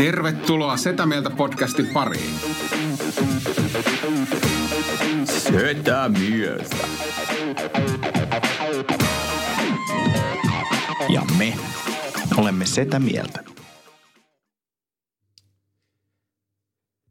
[0.00, 2.34] Tervetuloa Setä Mieltä podcastin pariin.
[5.24, 6.76] Setä mieltä.
[11.08, 11.56] Ja me
[12.36, 13.44] olemme setä mieltä.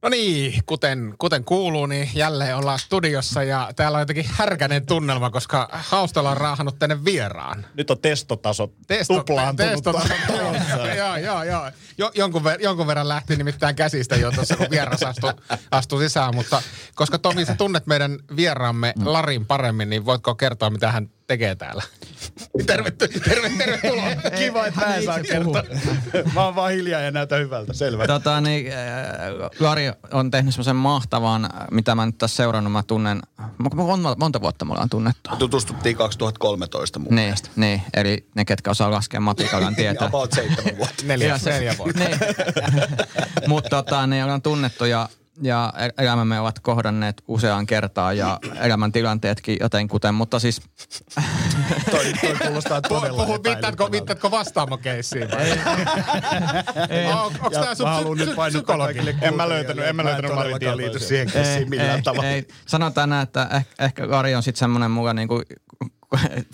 [0.02, 5.30] No niin, kuten, kuten kuuluu, niin jälleen ollaan studiossa ja täällä on jotenkin härkäinen tunnelma,
[5.30, 7.66] koska Haustala on raahannut tänne vieraan.
[7.74, 9.72] Nyt on testotaso Testo, tuplaantunut.
[9.72, 10.14] testotaso.
[11.20, 11.72] joo, joo.
[11.98, 15.34] Jo, jonkun, ver, jonkun verran lähti nimittäin käsistä jo tuossa, kun vieras astui,
[15.72, 16.36] astui sisään.
[16.36, 16.62] Mutta
[16.96, 21.84] koska Tomi, sä tunnet meidän vieraamme Larin paremmin, niin voitko kertoa, mitä hän tekee täällä?
[22.66, 24.06] Terve, terve, tervetuloa.
[24.40, 25.64] Kiva, että mä en saa kertoa.
[26.34, 27.74] Mä oon vaan hiljaa ja näytä hyvältä.
[27.74, 28.08] Selvä.
[28.08, 28.78] Tota, niin, äh,
[29.60, 33.22] Lari on tehnyt semmoisen mahtavan, äh, mitä mä nyt tässä seurannut, mä tunnen,
[33.76, 35.30] monta, monta vuotta me ollaan tunnettu.
[35.40, 37.50] Tutustuttiin 2013 mun Niin, mielestä.
[37.56, 40.08] niin, eli ne, ketkä osaa laskea matikallaan tietää.
[40.08, 41.04] About seitsemän vuotta.
[41.10, 42.00] Neljä, neljä vuotta.
[42.04, 42.18] niin.
[43.48, 45.10] Mutta tota, ne ollaan tunnettu ja,
[45.42, 50.62] ja elämämme ovat kohdanneet useaan kertaan ja elämäntilanteetkin jotenkuten, mutta siis
[51.92, 53.92] toi, toi kuulostaa todella Puhu, viittaatko, epäilyttävältä.
[53.92, 55.28] viittaatko vastaamokkeissiin?
[55.32, 55.52] vai?
[57.14, 58.94] On- Onko Ja tämä sun mä haluan psy- nyt psykologi?
[58.94, 62.30] kaikille En mä löytänyt, en mä löytänyt Marin Marin liity siihen kessiin millään tavalla.
[62.30, 62.48] ei.
[62.66, 65.42] Sanotaan näin, että ehkä, ehkä Lari on sitten semmoinen mulla niinku,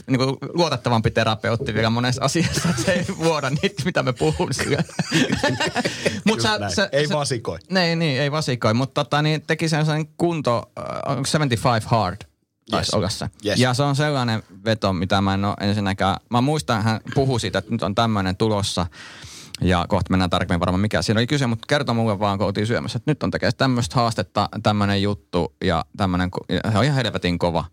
[0.08, 4.78] niinku luotettavampi terapeutti vielä monessa asiassa, että se ei vuoda niitä, mitä me puhun sillä.
[6.26, 6.90] Mut Just näin.
[6.92, 7.60] Ei vasikoi.
[7.70, 9.86] Niin, niin, ei vasikoi, mutta tota, niin teki sen
[10.18, 12.18] kunto, äh, onko 75 hard,
[12.72, 12.94] taisi Yes.
[12.94, 13.30] olla se.
[13.46, 13.60] Yes.
[13.60, 17.60] Ja se on sellainen veto, mitä mä en ole ensinnäkään, mä muistan, hän puhui siitä,
[17.60, 18.88] että nyt on tämmöinen tulossa,
[19.62, 22.68] ja kohta mennään tarkemmin varmaan mikä siinä oli kyse, mutta kertoi mulle vaan, kun oltiin
[22.68, 26.96] syömässä, että nyt on tekemään tämmöistä haastetta, tämmöinen juttu ja tämmöinen, ja se on ihan
[26.96, 27.66] helvetin kova.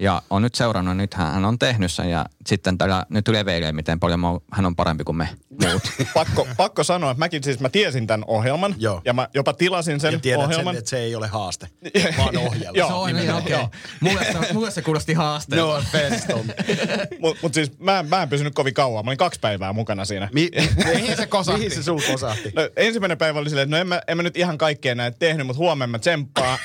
[0.00, 4.00] Ja on nyt seurannut, nyt hän on tehnyt sen ja sitten tällä nyt leveilee, miten
[4.00, 5.82] paljon mä hän on parempi kuin me muut.
[6.14, 8.74] Pakko, pakko sanoa, että mäkin siis mä tiesin tämän ohjelman.
[8.78, 9.00] Joo.
[9.04, 10.74] Ja mä jopa tilasin sen Ja tiedät ohjelman.
[10.74, 11.66] sen, että se ei ole haaste,
[12.18, 12.78] vaan ohjelma.
[12.78, 13.52] Joo, se on, niin, okei.
[13.52, 13.68] joo.
[14.00, 15.66] Mulle, se, mulle se kuulosti haasteelta.
[15.66, 16.46] No offense, Tom.
[17.20, 19.04] Mut, mut siis mä, mä en pysynyt kovin kauan.
[19.04, 20.28] Mä olin kaksi päivää mukana siinä.
[20.32, 20.50] Mi-
[20.94, 21.58] Mihin se kosahti?
[21.60, 22.52] Mihin se sul kosahti?
[22.56, 25.16] No, ensimmäinen päivä oli silleen, että no en mä, en mä nyt ihan kaikkea näitä
[25.18, 26.58] tehnyt, mutta huomenna mä tsemppaan.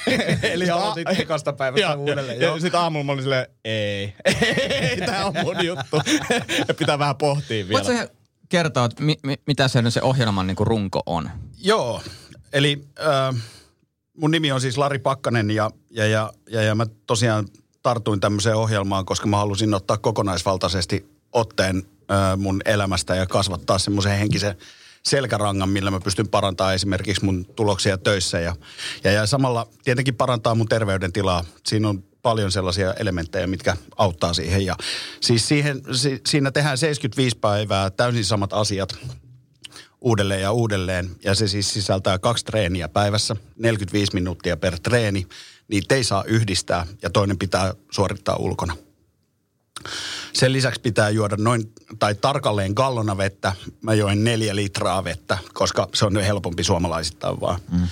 [0.43, 2.55] Eli aloitit ekasta päivästä uudelleen, Ja, joo.
[2.55, 6.01] ja sitten aamulla mä olin silleen, ei, ei, tää on mun juttu.
[6.79, 7.83] pitää vähän pohtia vielä.
[7.83, 8.13] Voitko
[8.49, 11.29] kertoa, että mi, mi, mitä se, se ohjelman niin runko on?
[11.57, 12.01] Joo,
[12.53, 13.35] eli äh,
[14.17, 17.47] mun nimi on siis Lari Pakkanen ja, ja, ja, ja, ja mä tosiaan
[17.83, 24.17] tartuin tämmöiseen ohjelmaan, koska mä halusin ottaa kokonaisvaltaisesti otteen äh, mun elämästä ja kasvattaa semmoisen
[24.17, 24.55] henkisen
[25.05, 28.55] selkärangan, millä mä pystyn parantamaan esimerkiksi mun tuloksia töissä ja,
[29.03, 31.43] ja, ja samalla tietenkin parantaa mun terveydentilaa.
[31.65, 34.65] Siinä on paljon sellaisia elementtejä, mitkä auttaa siihen.
[34.65, 34.75] Ja
[35.21, 38.97] siis siihen, si, siinä tehdään 75 päivää täysin samat asiat
[40.01, 41.09] uudelleen ja uudelleen.
[41.23, 45.27] Ja se siis sisältää kaksi treeniä päivässä, 45 minuuttia per treeni.
[45.67, 48.77] Niitä ei saa yhdistää ja toinen pitää suorittaa ulkona.
[50.33, 53.53] Sen lisäksi pitää juoda noin, tai tarkalleen gallona vettä.
[53.81, 57.59] Mä join neljä litraa vettä, koska se on helpompi suomalaisittain vaan.
[57.71, 57.87] Mm.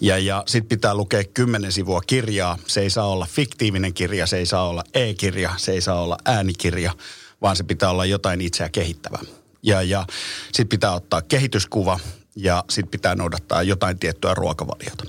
[0.00, 2.58] Ja, ja sit pitää lukea kymmenen sivua kirjaa.
[2.66, 6.18] Se ei saa olla fiktiivinen kirja, se ei saa olla e-kirja, se ei saa olla
[6.24, 6.92] äänikirja,
[7.42, 9.22] vaan se pitää olla jotain itseä kehittävää.
[9.62, 10.06] Ja, ja
[10.52, 12.00] sit pitää ottaa kehityskuva
[12.36, 15.04] ja sit pitää noudattaa jotain tiettyä ruokavaliota.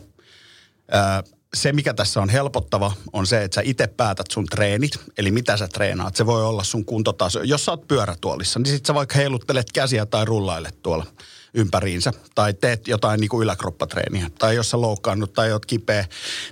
[1.53, 5.57] Se, mikä tässä on helpottava, on se, että sä itse päätät sun treenit, eli mitä
[5.57, 6.15] sä treenaat.
[6.15, 7.43] Se voi olla sun kuntotaso.
[7.43, 11.05] Jos sä oot pyörätuolissa, niin sit sä vaikka heiluttelet käsiä tai rullailet tuolla
[11.53, 12.13] ympäriinsä.
[12.35, 14.29] Tai teet jotain niin kuin yläkroppatreeniä.
[14.39, 16.05] Tai jos sä loukkaannut tai oot kipeä,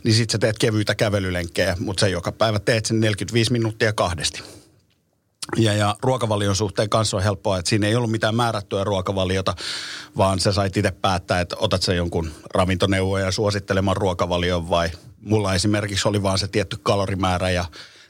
[0.03, 1.77] niin sit sä teet kevyitä kävelylenkkejä.
[1.80, 4.44] Mutta sä joka päivä teet sen 45 minuuttia kahdesti.
[5.57, 9.56] Ja, ja ruokavalion suhteen kanssa on helppoa, että siinä ei ollut mitään määrättyä ruokavaliota,
[10.18, 14.90] vaan sä sait itse päättää, että otat sä jonkun ravintoneuvoja suositteleman ruokavalion vai
[15.22, 17.66] mulla esimerkiksi oli vaan se tietty kalorimäärä ja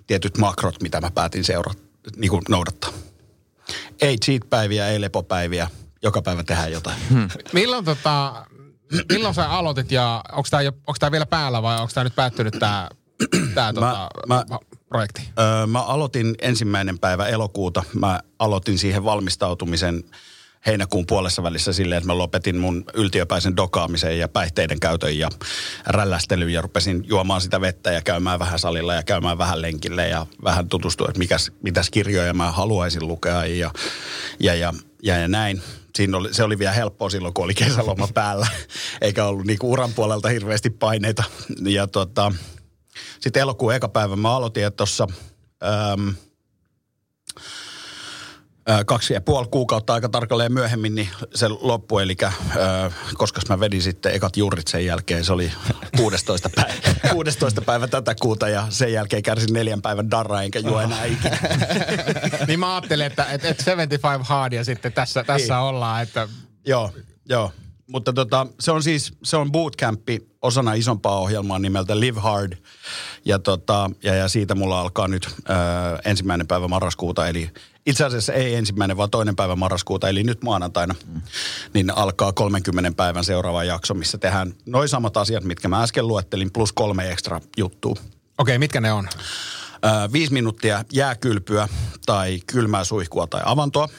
[0.07, 1.81] tietyt makrot, mitä mä päätin seurata,
[2.15, 2.89] niin kuin noudattaa.
[4.01, 5.67] Ei cheat-päiviä, ei lepopäiviä,
[6.03, 6.97] joka päivä tehdään jotain.
[7.09, 7.29] Hmm.
[7.53, 8.45] Milloin, tota,
[9.11, 10.23] milloin sä aloitit ja
[10.57, 12.89] onko tämä vielä päällä vai onko tämä nyt päättynyt tämä
[13.55, 14.45] tää, tota, mä-
[14.89, 15.21] projekti?
[15.39, 17.83] Öö, mä aloitin ensimmäinen päivä elokuuta.
[17.93, 20.03] Mä aloitin siihen valmistautumisen
[20.65, 25.29] heinäkuun puolessa välissä silleen, että mä lopetin mun yltiöpäisen dokaamisen ja päihteiden käytön ja
[25.87, 30.25] rällästelyn ja rupesin juomaan sitä vettä ja käymään vähän salilla ja käymään vähän lenkille ja
[30.43, 33.71] vähän tutustua, että mikäs, mitäs kirjoja mä haluaisin lukea ja,
[34.39, 34.73] ja, ja,
[35.03, 35.61] ja, ja näin.
[35.95, 38.47] Siinä oli, se oli vielä helppoa silloin, kun oli kesäloma päällä,
[39.01, 41.23] eikä ollut niinku uran puolelta hirveästi paineita.
[41.65, 42.31] Ja tota,
[43.19, 45.07] sitten elokuun eka päivä mä aloitin, että tuossa
[48.85, 52.03] kaksi ja puoli kuukautta aika tarkalleen myöhemmin, niin se loppui.
[52.03, 52.15] Eli
[53.13, 55.51] koska mä vedin sitten ekat juurit sen jälkeen, se oli
[55.97, 56.49] 16.
[56.55, 56.73] päivä,
[57.13, 57.61] 16.
[57.61, 61.37] päivä tätä kuuta ja sen jälkeen kärsin neljän päivän darra enkä juo enää ikinä.
[62.47, 65.63] niin mä ajattelin, että, että, että 75 hardia sitten tässä, tässä Niin.
[65.63, 66.27] ollaan, että
[66.67, 66.91] Joo,
[67.29, 67.51] joo.
[67.87, 72.53] Mutta tota, se on siis, se on bootcampi osana isompaa ohjelmaa nimeltä Live Hard.
[73.25, 75.53] Ja, tota, ja, ja siitä mulla alkaa nyt ö,
[76.05, 77.49] ensimmäinen päivä marraskuuta, eli
[77.85, 81.21] itse asiassa ei ensimmäinen, vaan toinen päivä marraskuuta, eli nyt maanantaina, mm.
[81.73, 86.51] niin alkaa 30 päivän seuraava jakso, missä tehdään noin samat asiat, mitkä mä äsken luettelin,
[86.51, 87.95] plus kolme ekstra juttua.
[88.37, 89.07] okei, mitkä ne on?
[89.75, 91.67] Ö, viisi minuuttia jääkylpyä
[92.05, 93.89] tai kylmää suihkua tai avantoa.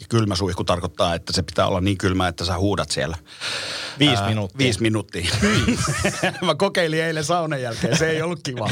[0.00, 3.16] Ja kylmä suihku tarkoittaa, että se pitää olla niin kylmä, että sä huudat siellä.
[3.98, 4.58] Viisi Ää, minuuttia.
[4.58, 5.30] Viisi minuuttia.
[6.46, 8.70] Mä kokeilin eilen saunan jälkeen, se ei ollut kiva.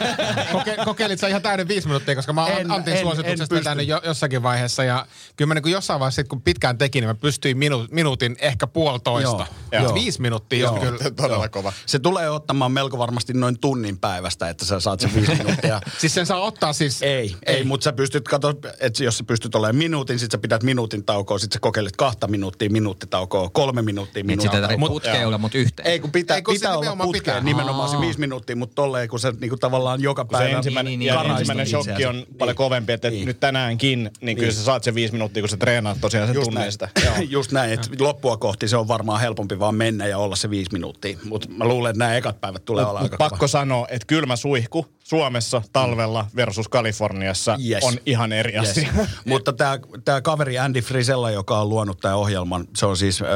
[0.52, 3.88] Koke, kokeilit sä ihan täyden viisi minuuttia, koska mä En- Antin en- suosituksesta en vetänyt
[3.88, 4.84] jo, jossakin vaiheessa.
[4.84, 5.06] Ja
[5.36, 8.36] kyllä mä niin kuin jossain vaiheessa, sit kun pitkään tekin, niin mä pystyin minu, minuutin,
[8.40, 9.46] ehkä puolitoista.
[9.72, 9.94] Joo, joo.
[9.94, 10.72] Viisi minuuttia Joo.
[10.74, 11.10] on kyllä.
[11.16, 11.72] Todella kova.
[11.86, 15.80] Se tulee ottamaan melko varmasti noin tunnin päivästä, että sä saat sen viisi minuuttia.
[15.98, 17.02] Siis sen saa ottaa siis...
[17.02, 20.38] Ei, ei, ei mutta sä pystyt, kato, että jos sä pystyt olemaan minuutin, sit sä
[20.38, 24.38] pidät minuutin taukoa, sit sä kokeilet kahta minuuttia, minuuttitaukoa, kolme minuuttia, Niin
[24.68, 25.88] tarvitse Mut- putkea olla, mutta yhteen.
[25.88, 27.40] Ei kun pitää, Ei, kun se pitää olla nimenomaan putkeen, pitää.
[27.40, 30.90] nimenomaan se viisi minuuttia, mutta tolleen kun se niinku tavallaan joka Kun se päivä ensimmäinen,
[30.90, 32.26] niin, niin, ja ensimmäinen shokki on niin.
[32.38, 33.26] paljon kovempi, että Niin.
[33.26, 34.56] nyt tänäänkin, niin kyllä Niin.
[34.58, 36.72] sä saat sen viisi minuuttia, kun sä treenaat tosiaan sen Just tunneen näin.
[36.72, 36.88] sitä.
[37.36, 40.72] Just näin, että loppua kohti se on varmaan helpompi vaan mennä ja olla se viisi
[40.72, 41.16] minuuttia.
[41.24, 44.86] Mutta mä luulen, että nämä ekat päivät tulee olla aika pakko sanoa, että kylmä suihku
[45.04, 47.84] Suomessa talvella versus Kaliforniassa Yes.
[47.84, 48.70] on ihan eri Yes.
[48.70, 48.92] asia.
[49.24, 53.28] Mutta tämä, kaveri Andy Frisella, joka on luonut tämän ohjelman, se on siis äh,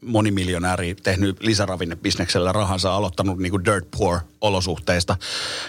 [0.00, 5.16] monimiljonääri, tehnyt lisäravinnebisneksellä rahansa, aloittanut niin kuin dirt poor olosuhteista,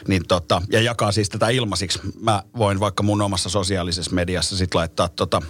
[0.08, 2.00] niin tota, ja jakaa siis tätä ilmaisiksi.
[2.22, 5.42] Mä voin vaikka mun omassa sosiaalisessa mediassa sit laittaa tota,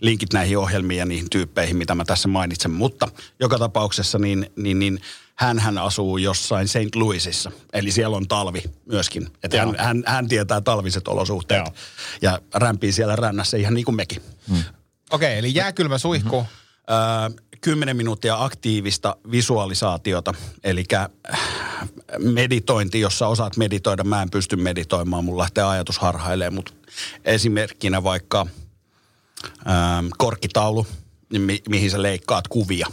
[0.00, 2.70] linkit näihin ohjelmiin ja niihin tyyppeihin, mitä mä tässä mainitsen.
[2.70, 3.08] Mutta
[3.40, 5.00] joka tapauksessa niin, niin, niin
[5.38, 6.94] hän, hän asuu jossain St.
[6.94, 9.28] Louisissa, eli siellä on talvi myöskin.
[9.42, 11.74] Että hän, hän, hän tietää talviset olosuhteet Joo.
[12.22, 14.22] ja rämpii siellä rännässä ihan niin kuin mekin.
[14.48, 14.62] Mm.
[15.10, 16.46] Okei, eli jääkylmä suihku.
[16.90, 16.96] Öö,
[17.60, 20.34] 10 minuuttia aktiivista visualisaatiota,
[20.64, 20.84] eli
[22.18, 24.04] meditointi, jossa osaat meditoida.
[24.04, 26.72] Mä en pysty meditoimaan, mulla lähtee ajatus harhailemaan, mutta
[27.24, 28.46] esimerkkinä vaikka
[29.44, 29.74] öö,
[30.18, 30.86] korkkitaulu,
[31.32, 32.86] niin mi- mihin sä leikkaat kuvia.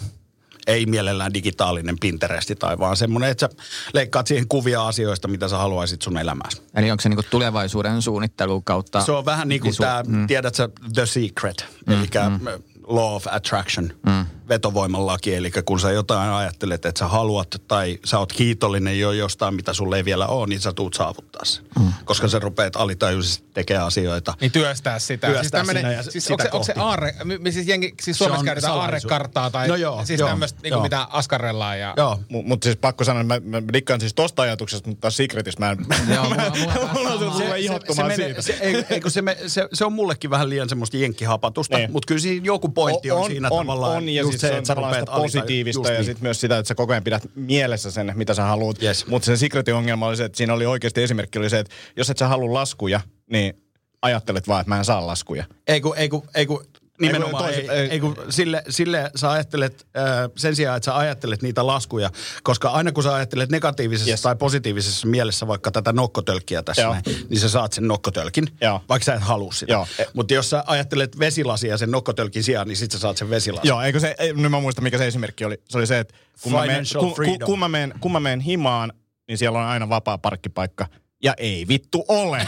[0.67, 3.63] Ei mielellään digitaalinen Pinteresti tai vaan semmoinen, että sä
[3.93, 6.61] leikkaat siihen kuvia asioista, mitä sä haluaisit sun elämääsi.
[6.75, 9.01] Eli onko se niinku tulevaisuuden suunnittelu kautta...
[9.01, 10.27] Se on vähän niin kuin visu- tämä, mm.
[10.27, 12.47] tiedät sä, The Secret, mm, eli mm.
[12.87, 14.25] Law of Attraction, mm.
[14.49, 15.35] Vetovoiman laki.
[15.35, 19.73] Eli kun sä jotain ajattelet, että sä haluat tai sä oot kiitollinen jo jostain, mitä
[19.73, 21.63] sulle ei vielä ole, niin sä tuut saavuttaa sen.
[21.79, 21.93] Mm.
[22.05, 24.33] Koska sä rupeat alitajuisesti tekemään asioita.
[24.41, 25.27] Niin työstää sitä.
[25.27, 27.15] Työstää siis tämmönen, sinä ja siis sitä onko, se, onko se aarre,
[27.51, 30.71] siis, jengi, siis Se Suomessa on käytetään aarrekarttaa tai No joo, siis joo, tämmöistä, niin
[30.71, 30.81] joo.
[30.81, 31.79] mitä askarrellaan.
[31.79, 31.93] Ja...
[31.97, 32.19] Joo.
[32.29, 35.71] Mutta siis pakko sanoa, että mä, mä dikkaan siis tosta ajatuksesta, mutta taas Secretistä mä
[35.71, 35.77] en...
[36.15, 38.41] Joo, mulla- mulla- mulla on se tulee ihottumaan menee- siitä.
[38.41, 41.91] Se, ei, ei, kun se, me, se, se, on mullekin vähän liian semmoista jenkkihapatusta, Niin.
[41.91, 43.97] mutta kyllä siinä joku pointti on, siinä on, tavallaan.
[43.97, 46.67] on, ja just siis se, että sä rupeat positiivista ja just sitten myös sitä, että
[46.67, 48.83] sä koko ajan pidät mielessä sen, mitä sä haluat.
[48.83, 49.07] Yes.
[49.07, 52.09] Mutta sen Secretin ongelma oli se, että siinä oli oikeasti esimerkki oli se, että jos
[52.09, 53.53] et sä halua laskuja, niin
[54.01, 55.45] ajattelet vaan, että mä en saa laskuja.
[55.67, 56.65] Ei kun, ei kun, ei kun
[57.01, 60.03] nimenomaan, ei, toiset- ei, ei- ei kun sille, sille sä ajattelet, äh,
[60.37, 62.09] sen sijaan, että sä ajattelet niitä laskuja,
[62.43, 64.21] koska aina kun sä ajattelet negatiivisessa Yes.
[64.21, 66.91] tai positiivisessa mielessä vaikka tätä nokkotölkkiä tässä Joo.
[66.93, 68.81] näin, niin sä saat sen nokkotölkin, Joo.
[68.89, 69.73] vaikka sä et halua sitä.
[69.73, 69.87] Joo.
[70.13, 73.67] Mutta jos sä ajattelet vesilasia sen nokkotölkin sijaan, niin sit sä saat sen vesilasin.
[73.67, 75.57] Joo, eikö se, ei, nyt mä muistan mikä se esimerkki oli.
[75.69, 78.39] Se oli se, että kun mä, menen, Financial kun, kun, mä menen, kun mä menen
[78.39, 78.93] himaan,
[79.27, 80.87] niin siellä on aina vapaa parkkipaikka.
[81.23, 82.47] Ja ei vittu ole.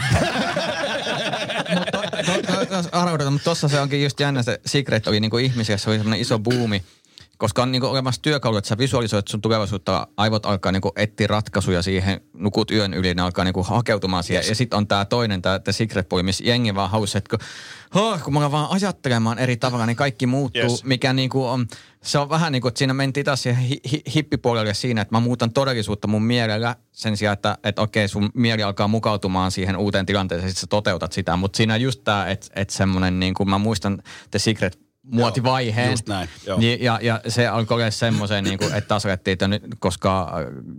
[2.92, 6.20] Arvoidaan, mutta tossa se onkin just jännä, se Secret oli niinku ihmisiä, se oli semmoinen
[6.20, 6.82] iso buumi.
[7.38, 11.82] Koska on niinku olemassa työkalu, että sä visualisoit sun tulevaisuutta, aivot alkaa niinku etsiä ratkaisuja
[11.82, 14.40] siihen, nukut yön yli, ne alkaa niinku hakeutumaan siihen.
[14.40, 14.48] Yes.
[14.48, 17.46] Ja sitten on tämä toinen, tämä Secret Boy, missä jengi vaan halusi, että kun,
[17.94, 20.72] huh, kun mä vaan ajattelemaan eri tavalla, niin kaikki muuttuu, Yes.
[20.72, 20.84] yes.
[20.84, 21.66] mikä niinku on,
[22.02, 25.14] se on vähän niin kuin, että siinä mentiin taas siihen hi- hi- hippipuolelle siinä, että
[25.14, 29.76] mä muutan todellisuutta mun mielellä sen sijaan, että, että okei, sun mieli alkaa mukautumaan siihen
[29.76, 31.36] uuteen tilanteeseen, sit sä toteutat sitä.
[31.36, 35.90] Mutta siinä just tämä, että, että semmoinen, niin kuin mä muistan The Secret muotivaiheen.
[35.90, 36.58] just näin, joo.
[36.58, 40.32] Niin, ja, ja se alkoi olla semmoisen, niin kuin, että taas alettiin, että nyt, koska,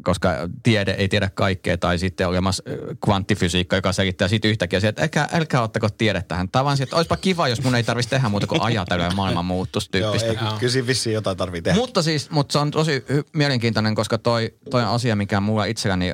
[0.03, 0.29] koska
[0.63, 2.63] tiede ei tiedä kaikkea, tai sitten olemassa
[3.05, 6.49] kvanttifysiikka, joka selittää sitten yhtäkkiä että älkää, älkää ottako tiedettä tähän.
[6.49, 9.45] Tämä vaan että olisipa kiva, jos mun ei tarvitsisi tehdä muuta kuin ajatella ja maailman
[9.45, 10.27] muuttuisi Joo, tyyppistä.
[10.27, 11.79] ei, kyllä vissiin jotain tarvii tehdä.
[11.79, 16.11] Mutta siis, mutta se on tosi mielenkiintoinen, koska toi, toi on asia, mikä mulla itselläni,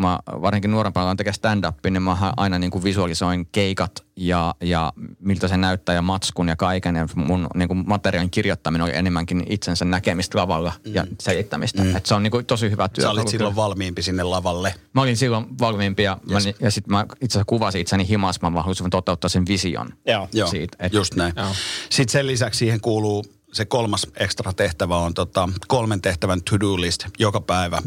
[0.00, 4.54] kun mä varsinkin nuorempana aloin tekemään stand-upin, niin mä aina niin kuin visualisoin keikat ja,
[4.60, 6.96] ja miltä se näyttää ja matskun ja kaiken.
[6.96, 11.84] Ja mun niin kuin materiaalin kirjoittaminen oli enemmänkin itsensä näkemistä lavalla ja selittämistä.
[11.84, 11.96] Mm.
[11.96, 13.02] Et se on niin kuin tosi hyvä työ.
[13.02, 14.74] Sä olit silloin valmiimpi sinne lavalle.
[14.92, 16.46] Mä olin silloin valmiimpi ja, yes.
[16.46, 19.88] mä, ja sitten mä itse asiassa kuvasin itseni himas, mä halusin toteuttaa sen vision.
[20.06, 20.28] Joo.
[20.32, 21.32] Joo, Siitä, et- just näin.
[21.36, 21.48] Joo.
[21.90, 27.06] Sitten sen lisäksi siihen kuuluu se kolmas ekstra tehtävä on tota, kolmen tehtävän to-do list
[27.18, 27.82] joka päivä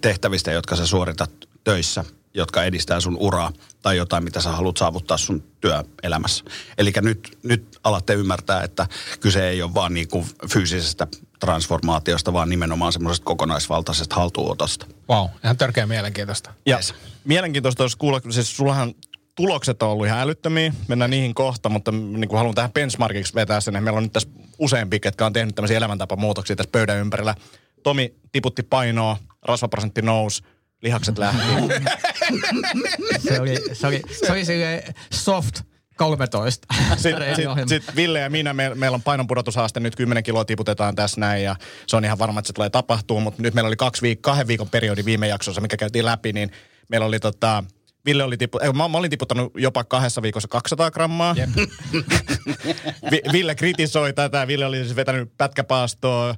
[0.00, 1.30] tehtävistä, jotka sä suoritat
[1.64, 2.04] töissä,
[2.34, 3.52] jotka edistää sun uraa
[3.82, 6.44] tai jotain, mitä sä haluat saavuttaa sun työelämässä.
[6.78, 8.86] Eli nyt, nyt alatte ymmärtää, että
[9.20, 11.06] kyse ei ole vaan niin kuin fyysisestä
[11.40, 14.86] transformaatiosta, vaan nimenomaan semmoisesta kokonaisvaltaisesta haltuunotosta.
[15.10, 16.52] Wow, ihan törkeä mielenkiintoista.
[16.66, 16.94] Ja Yes.
[17.24, 18.94] mielenkiintoista olisi kuulla, siis sullahan
[19.34, 23.60] tulokset on ollut ihan älyttömiä, mennään niihin kohta, mutta niin kuin haluan tähän benchmarkiksi vetää
[23.60, 24.28] sen, että meillä on nyt tässä
[24.58, 27.34] useampi, jotka on tehnyt tämmöisiä elämäntapamuutoksia tässä pöydän ympärillä.
[27.82, 30.42] Tomi tiputti painoa, rasvaprosentti nousi,
[30.82, 31.42] lihakset lähti.
[33.18, 34.44] Se oli, se oli, se oli
[35.12, 35.60] soft
[35.98, 36.66] 13.
[36.96, 41.20] Sitten sit, sit Ville ja minä, me, meillä on painonpudotushaaste, nyt 10 kiloa tiputetaan tässä
[41.20, 44.02] näin ja se on ihan varma, että se tulee tapahtuu, mutta nyt meillä oli kaksi
[44.02, 46.50] viik- kahden viikon periodi viime jaksossa, mikä käytiin läpi, niin
[46.88, 47.64] meillä oli tota,
[48.08, 51.36] Ville oli tipu, ei, mä, mä olin tiputtanut jopa kahdessa viikossa 200 grammaa.
[53.10, 56.34] Vi, Ville kritisoi tätä, Ville oli siis vetänyt pätkäpaastoa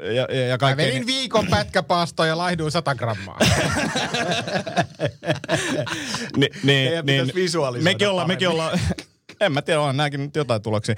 [0.00, 0.86] ja, ja, ja Mä kaikkea.
[0.86, 3.38] vedin viikon pätkäpaastoon ja laihduin 100 grammaa.
[6.36, 8.80] Ni, niin, Teidän pitäisi visualisoida mekin ollaan, mekin ollaan,
[9.40, 10.94] en mä tiedä, on nämäkin nyt jotain tuloksia.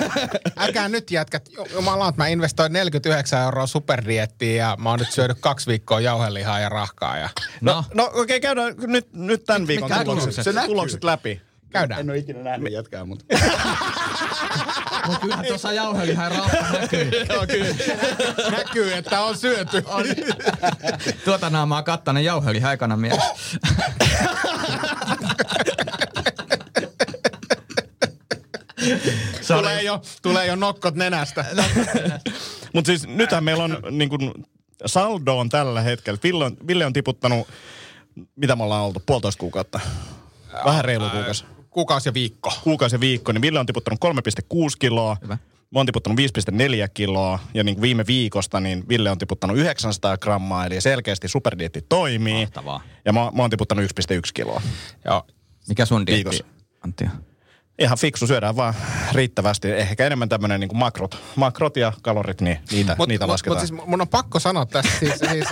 [0.56, 5.38] Älkää nyt jätkät, jumala, että mä investoin 49 euroa superdiettiin ja mä oon nyt syönyt
[5.40, 7.18] kaksi viikkoa jauhelihaa ja rahkaa.
[7.18, 7.28] Ja...
[7.60, 10.44] No, no okei, okay, käydään nyt, nyt tämän viikon mikä tulokset?
[10.44, 10.68] Se näkyy.
[10.68, 11.40] tulokset läpi.
[11.70, 12.00] Käydään.
[12.00, 13.24] En ole ikinä nähnyt jätkää, mutta...
[15.06, 17.10] Mutta kyllähän tuossa jauhelihan ja rahka näkyy.
[17.28, 17.74] Joo, kyllä.
[18.50, 19.82] Näkyy, että on syöty.
[19.86, 20.04] On.
[21.24, 23.20] Tuota naamaa kattainen jauhelihan ekana mies.
[29.48, 31.44] Tulee jo, tulee jo nokkot nenästä.
[32.74, 34.44] Mutta siis nythän meillä on niin kun,
[34.86, 36.18] saldo on tällä hetkellä.
[36.22, 37.48] Ville on, Ville on tiputtanut,
[38.36, 39.80] mitä me ollaan oltu, puolitoista kuukautta.
[40.64, 41.44] Vähän reilu kuukausi.
[41.70, 42.52] Kuukausi ja viikko.
[42.62, 45.16] Kuukausi ja viikko, niin Ville on tiputtanut 3,6 kiloa.
[45.22, 45.38] Hyvä.
[45.70, 46.56] Mä oon tiputtanut 5,4
[46.94, 51.82] kiloa ja niin kuin viime viikosta niin Ville on tiputtanut 900 grammaa, eli selkeästi superdietti
[51.88, 52.40] toimii.
[52.40, 52.82] Mahtavaa.
[53.04, 54.62] Ja mä, mä oon tiputtanut 1,1 kiloa.
[55.04, 55.26] Joo.
[55.68, 56.44] Mikä sun dietti, Viikossa.
[56.84, 57.04] Antti?
[57.04, 57.29] on?
[57.80, 58.74] Ihan fiksu, syödään vaan
[59.12, 59.70] riittävästi.
[59.72, 61.18] Ehkä enemmän tämmöinen niin makrot.
[61.36, 63.60] Makrot ja kalorit, niin niitä, Mut, niitä mut, lasketaan.
[63.60, 65.46] mut siis mun on pakko sanoa tästä siis, siis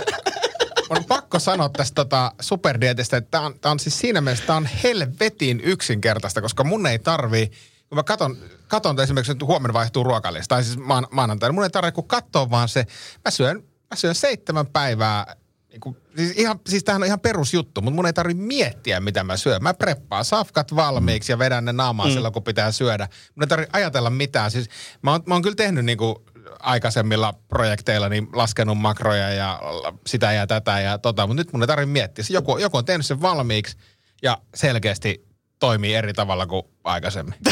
[0.89, 4.45] mun on pakko sanoa tästä tota superdietistä, että tää on, tää on siis siinä mielessä
[4.45, 7.51] tää on helvetin yksinkertaista, koska mun ei tarvii,
[7.89, 11.69] kun mä katon, katon esimerkiksi nyt huomenna vaihtuu ruokalista, tai siis maan, maanantaina, mun ei
[11.69, 12.85] tarvitse kun katsoa vaan se,
[13.25, 15.35] mä syön, mä syön seitsemän päivää
[15.71, 19.23] niin kuin, siis, ihan, siis tämähän on ihan perusjuttu, mutta mun ei tarvitse miettiä, mitä
[19.23, 19.63] mä syön.
[19.63, 22.13] Mä preppaan safkat valmiiksi ja vedän ne naamaan mm.
[22.13, 23.07] silloin, kun pitää syödä.
[23.35, 24.51] Mun ei tarvitse ajatella mitään.
[24.51, 24.69] Siis,
[25.01, 26.15] mä, oon, mä oon kyllä tehnyt niin kuin
[26.59, 29.59] aikaisemmilla projekteilla niin laskenut makroja ja
[30.07, 32.23] sitä ja tätä ja tota, mutta nyt mun ei tarvitse miettiä.
[32.23, 33.77] Se Joku, joku on tehnyt sen valmiiksi
[34.21, 37.35] ja selkeästi toimii eri tavalla kuin aikaisemmin.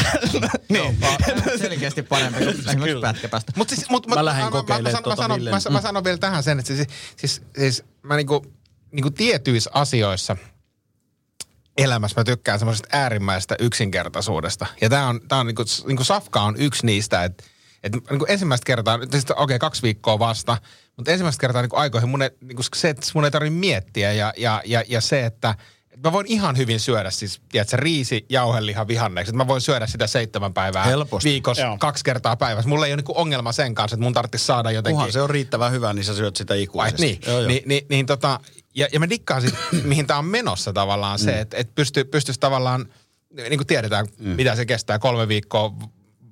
[0.68, 0.98] Niin.
[1.58, 3.52] Selkeästi parempi kuin esimerkiksi pätkäpästä.
[3.56, 6.58] Mutta siis, mut, Mä lähden mä, kokeilemaan mä, mä, tota mä sanon vielä tähän sen,
[6.58, 8.46] että siis, siis, siis mä niinku,
[8.92, 10.36] niinku tietyissä asioissa
[11.78, 14.66] elämässä mä tykkään semmoisesta äärimmäisestä yksinkertaisuudesta.
[14.80, 17.44] Ja tää on, tää on niinku, niinku Safka on yksi niistä, että
[17.82, 20.56] et, niinku ensimmäistä kertaa, siis, okei okay, kaksi viikkoa vasta,
[20.96, 24.32] mutta ensimmäistä kertaa niinku aikoihin mun ei, niinku se, että mun ei tarvitse miettiä ja,
[24.36, 25.58] ja, ja, ja se, että et
[26.04, 29.30] mä voin ihan hyvin syödä siis, tiedätkö, riisi, jauheliha, vihanneksi.
[29.30, 31.28] Että mä voin syödä sitä seitsemän päivää Helposti.
[31.28, 31.76] viikossa Joo.
[31.78, 32.68] kaksi kertaa päivässä.
[32.68, 34.94] Mulla ei ole niinku ongelma sen kanssa, että mun tarvitsisi saada jotenkin...
[34.94, 37.02] Kunhan se on riittävän hyvä, niin sä syöt sitä ikuisesti.
[37.02, 37.48] niin, Joo, joo.
[37.48, 38.40] niin, niin, niin tota,
[38.74, 39.54] ja, ja mä dikkaan sit,
[39.84, 42.88] mihin tää on menossa tavallaan se, että et pysty, pystyisi tavallaan,
[43.36, 44.28] niin kuin tiedetään, mm.
[44.28, 45.74] mitä se kestää, kolme viikkoa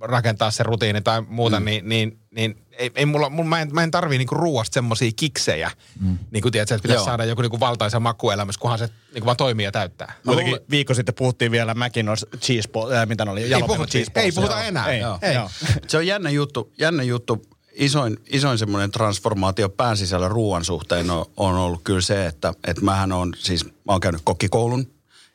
[0.00, 1.66] rakentaa se rutiini tai muuta, mm.
[1.66, 5.10] niin, niin, niin ei, ei mulla, mulla, mä en, mä en tarvii niinku ruuasta semmosia
[5.16, 6.18] kiksejä, mm.
[6.30, 7.04] niin kuin tiedät, että pitäisi Joo.
[7.04, 10.12] saada joku niinku valtaisa makuelämys, kunhan se niinku vaan toimii ja täyttää.
[10.24, 13.42] Kuitenkin viikko sitten puhuttiin vielä McInnes cheese ball, äh, mitä ne oli?
[13.42, 14.24] Ei, Jalapeno puhuttiin, cheese balls.
[14.24, 14.68] ei puhuta Joo.
[14.68, 14.86] enää.
[14.86, 15.18] Ei, Joo.
[15.22, 15.28] ei.
[15.28, 15.34] ei.
[15.34, 15.50] Joo.
[15.88, 17.42] Se on jännä juttu, jännä juttu.
[17.72, 22.84] Isoin, isoin semmoinen transformaatio pään sisällä ruoan suhteen on, on ollut kyllä se, että, että
[22.84, 24.86] mähän on siis, mä oon käynyt kokkikoulun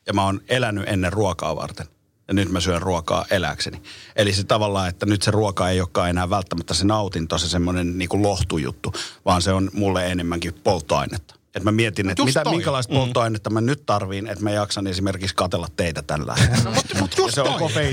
[0.07, 1.87] ja mä oon elänyt ennen ruokaa varten.
[2.27, 3.81] Ja nyt mä syön ruokaa eläkseni.
[4.15, 7.97] Eli se tavallaan, että nyt se ruoka ei olekaan enää välttämättä se nautinto, se semmoinen
[7.97, 8.93] niin kuin lohtujuttu,
[9.25, 11.35] vaan se on mulle enemmänkin polttoainetta.
[11.55, 12.55] Että mä mietin, että just mitä, toi.
[12.55, 16.35] minkälaista polttoainetta mä nyt tarviin, että mä jaksan esimerkiksi katella teitä tällä.
[16.63, 17.91] No, Mut, mut just se on toi.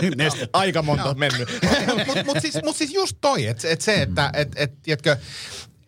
[0.16, 0.48] Neste.
[0.52, 1.48] Aika monta on mennyt.
[2.06, 5.16] Mutta mut siis, mut siis just toi, että et se, että et, et, tiedätkö,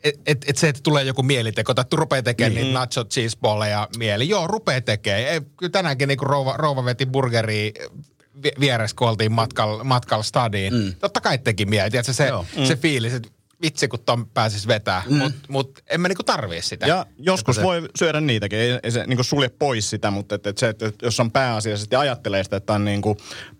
[0.04, 2.64] et, et, et se, että tulee joku mieliteko, tai rupeaa tekemään niin.
[2.64, 4.28] niitä nacho cheese balleja mieli.
[4.28, 5.44] Joo, rupeaa tekemään.
[5.56, 7.72] Kyllä tänäänkin niinku rouva, rouva veti burgeria
[8.42, 10.74] vi- vieressä, kun oltiin matkalla, matkalla stadiin.
[10.74, 10.94] Mm.
[11.00, 11.90] Totta kai teki mieli.
[11.90, 12.64] Tiedätkö, se, Mm.
[12.64, 13.28] se fiilis, että
[13.62, 15.02] vitsi kun ton pääsis vetää.
[15.08, 15.16] Mm.
[15.16, 16.86] Mutta mut en mä niinku tarvii sitä.
[16.86, 20.34] Ja joskus Että se- voi syödä niitäkin, ei, ei se niin sulje pois sitä, mutta
[20.34, 23.02] et, et se, että jos on pääasiallisesti ajattelee sitä, että on niin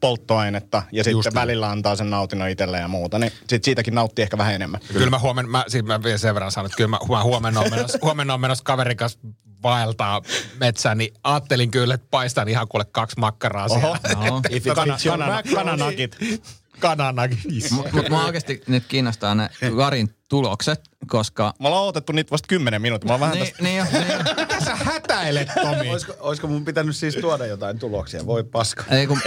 [0.00, 4.22] polttoainetta ja sitten Just välillä antaa sen nautinnon itselleen ja muuta, niin sit siitäkin nauttii
[4.22, 4.80] ehkä vähän enemmän.
[4.80, 7.22] Kyllä, kyllä mä huomenna, mä, siis mä vielä sen verran sanon, että kyllä mä, mä
[7.22, 9.18] huomenna, on menossa, huomenna on menossa kaverin kanssa
[9.62, 10.22] vaeltaa
[10.60, 14.30] metsään, niin ajattelin kyllä, että paistan ihan kuule kaksi makkaraa Oho, siellä.
[14.30, 14.42] No.
[14.50, 16.16] If it kana, kana, kananakit.
[16.80, 17.38] Kananakin.
[17.70, 21.54] Mutta mut mua oikeasti nyt kiinnostaa ne Larin tulokset, koska...
[21.60, 23.08] Me ollaan odotettu niitä vasta 10 minuuttia.
[23.08, 23.62] Mä oon vähän Niin, tästä...
[23.62, 24.18] niin, jo, niin jo.
[24.36, 25.90] Mitä sä hätäilet, Tomi?
[25.90, 28.26] Olisiko, olisiko mun pitänyt siis tuoda jotain tuloksia?
[28.26, 28.84] Voi paska.
[28.90, 29.20] Ei kun,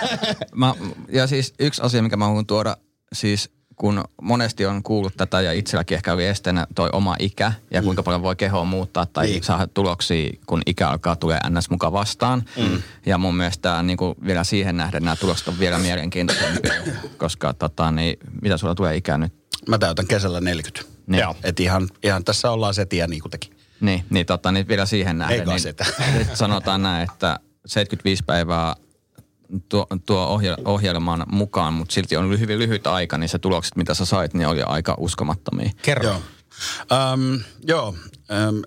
[0.54, 0.74] mä,
[1.08, 2.76] ja siis yksi asia, mikä mä haluan tuoda,
[3.12, 7.82] siis kun monesti on kuullut tätä ja itselläkin ehkä oli esteenä toi oma ikä ja
[7.82, 9.42] kuinka paljon voi kehoa muuttaa tai Niin.
[9.42, 11.70] saada tuloksia, kun ikä alkaa tulee ns.
[11.70, 12.42] mukaan vastaan.
[12.56, 12.82] Mm.
[13.06, 16.72] Ja mun mielestä niin kuin vielä siihen nähden nämä tulokset on vielä mielenkiintoisempia,
[17.18, 19.32] koska tota, niin, mitä sulla tulee ikää nyt?
[19.68, 20.92] Mä täytän kesällä 40.
[21.06, 21.20] Niin.
[21.20, 21.36] Joo.
[21.44, 23.50] Et ihan, ihan tässä ollaan setiä niin kuin teki.
[23.80, 25.38] Niin, niin, tota, niin vielä siihen nähden.
[25.38, 25.84] Eikä niin, sitä.
[26.34, 28.74] sanotaan näin, että 75 päivää
[29.68, 33.94] tuo, tuo ohjel, ohjelman mukaan, mutta silti on hyvin lyhyt aika, niin se tulokset, mitä
[33.94, 35.70] sä sait, niin oli aika uskomattomia.
[35.82, 36.04] Kerro.
[36.04, 36.20] Joo.
[37.14, 37.88] Um, joo.
[38.48, 38.62] Um,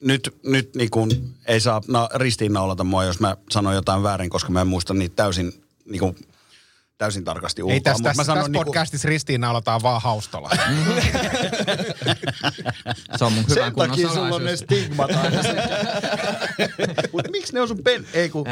[0.00, 4.52] nyt, nyt niin kuin ei saa na, ristiinnaulata mua, jos mä sanon jotain väärin, koska
[4.52, 5.52] mä en muista niitä täysin,
[5.84, 6.16] niin kuin,
[6.98, 7.74] täysin tarkasti ulkoa.
[7.74, 10.50] Ei tässä, tässä, sanon tässä niinku- podcastissa ristiinnaulataan vaan haustolla.
[13.16, 15.42] Se on mun hyvän Sen kunnon takia sulla on ne stigmat aina.
[17.12, 18.06] Mutta miksi ne on sun pen...
[18.12, 18.46] Ei kun...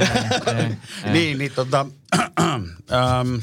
[1.13, 1.87] niin, niin tota...
[2.43, 3.35] ähm,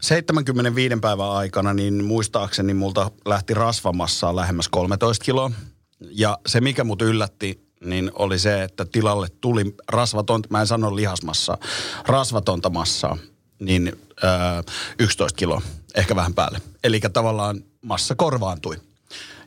[0.00, 5.50] 75 päivän aikana, niin muistaakseni multa lähti rasvamassaa lähemmäs 13 kiloa.
[6.00, 10.96] Ja se, mikä mut yllätti, niin oli se, että tilalle tuli rasvatonta, mä en sano
[10.96, 11.58] lihasmassaa,
[12.06, 13.16] rasvatonta massaa,
[13.58, 13.92] niin
[14.24, 15.62] äh, 11 kiloa,
[15.94, 16.60] ehkä vähän päälle.
[16.84, 18.76] Eli tavallaan massa korvaantui.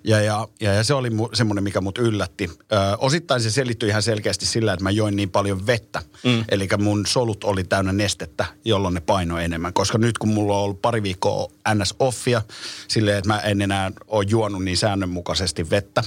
[0.03, 2.49] Ja, ja, ja, ja se oli mu, semmoinen, mikä mut yllätti.
[2.71, 6.01] Ö, osittain se selittyi ihan selkeästi sillä, että mä join niin paljon vettä.
[6.23, 6.45] Mm.
[6.49, 9.73] Eli mun solut oli täynnä nestettä, jolloin ne painoi enemmän.
[9.73, 12.41] Koska nyt kun mulla on ollut pari viikkoa NS-offia,
[12.87, 16.03] silleen, että mä en enää ole juonut niin säännönmukaisesti vettä,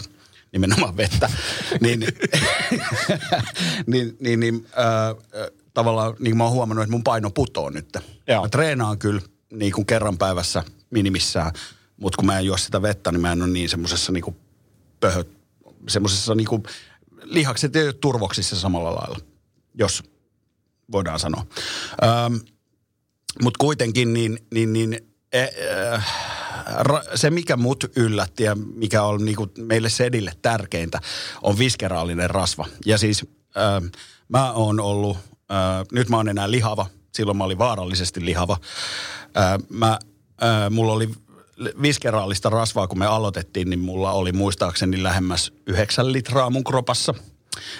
[0.52, 1.30] nimenomaan vettä,
[1.80, 2.00] niin,
[3.86, 4.66] niin, niin, niin
[5.34, 7.96] ö, tavallaan niin mä oon huomannut, että mun paino putoo nyt.
[8.26, 8.42] Joo.
[8.42, 11.52] Mä treenaan kyllä niin kuin kerran päivässä minimissään,
[11.96, 14.36] mutta kun mä en juo sitä vettä, niin mä en ole niin semmoisessa niin
[15.00, 15.24] pöhö,
[15.88, 16.62] semmoisessa niin kuin,
[17.22, 19.18] lihakset ei ole turvoksissa samalla lailla,
[19.74, 20.02] jos
[20.92, 21.46] voidaan sanoa.
[22.02, 22.34] Ähm,
[23.42, 24.98] mutta kuitenkin niin, niin, niin
[25.34, 26.06] äh,
[26.78, 31.00] ra, se, mikä mut yllätti ja mikä on niinku meille sedille tärkeintä,
[31.42, 32.66] on viskeraalinen rasva.
[32.86, 33.90] Ja siis äh,
[34.28, 35.18] mä oon ollut,
[35.52, 38.56] äh, nyt mä oon enää lihava, silloin mä olin vaarallisesti lihava.
[39.36, 39.98] Äh, mä,
[40.42, 41.10] äh, mulla oli
[41.82, 47.14] viskeraalista rasvaa, kun me aloitettiin, niin mulla oli muistaakseni lähemmäs 9 litraa mun kropassa.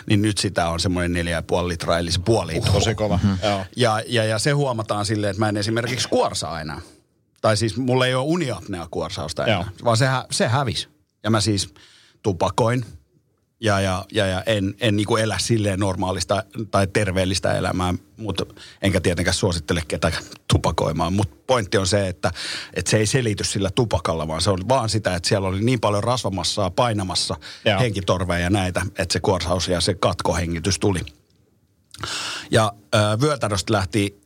[0.07, 2.75] Niin nyt sitä on semmoinen neljä ja puoli litraa, eli se puoli litraa.
[2.75, 3.19] Tosi kova.
[3.43, 3.65] Joo.
[3.77, 6.81] Ja, ja, ja se huomataan silleen, että mä en esimerkiksi kuorsaa enää.
[7.41, 9.65] Tai siis mulla ei ole uniapnea kuorsausta enää, Joo.
[9.85, 10.89] vaan se, hä- se hävisi.
[11.25, 11.75] Ja mä siis
[12.23, 12.85] tupakoin
[13.61, 18.47] ja, ja, ja, ja en, en niinku elä silleen normaalista tai terveellistä elämää, mutta
[18.83, 20.13] enkä tietenkään suosittele ketään
[20.53, 21.13] tupakoimaan.
[21.13, 22.31] Mutta pointti on se, että,
[22.75, 25.81] että se ei selity sillä tupakalla, vaan se on vaan sitä, että siellä oli niin
[25.81, 27.81] paljon rasvamassaa painamassa Joo.
[27.81, 31.01] henkitorveja ja näitä, että se kuorsaus ja se katkohengitys tuli.
[32.51, 34.20] Ja äh, vyötäröstä lähti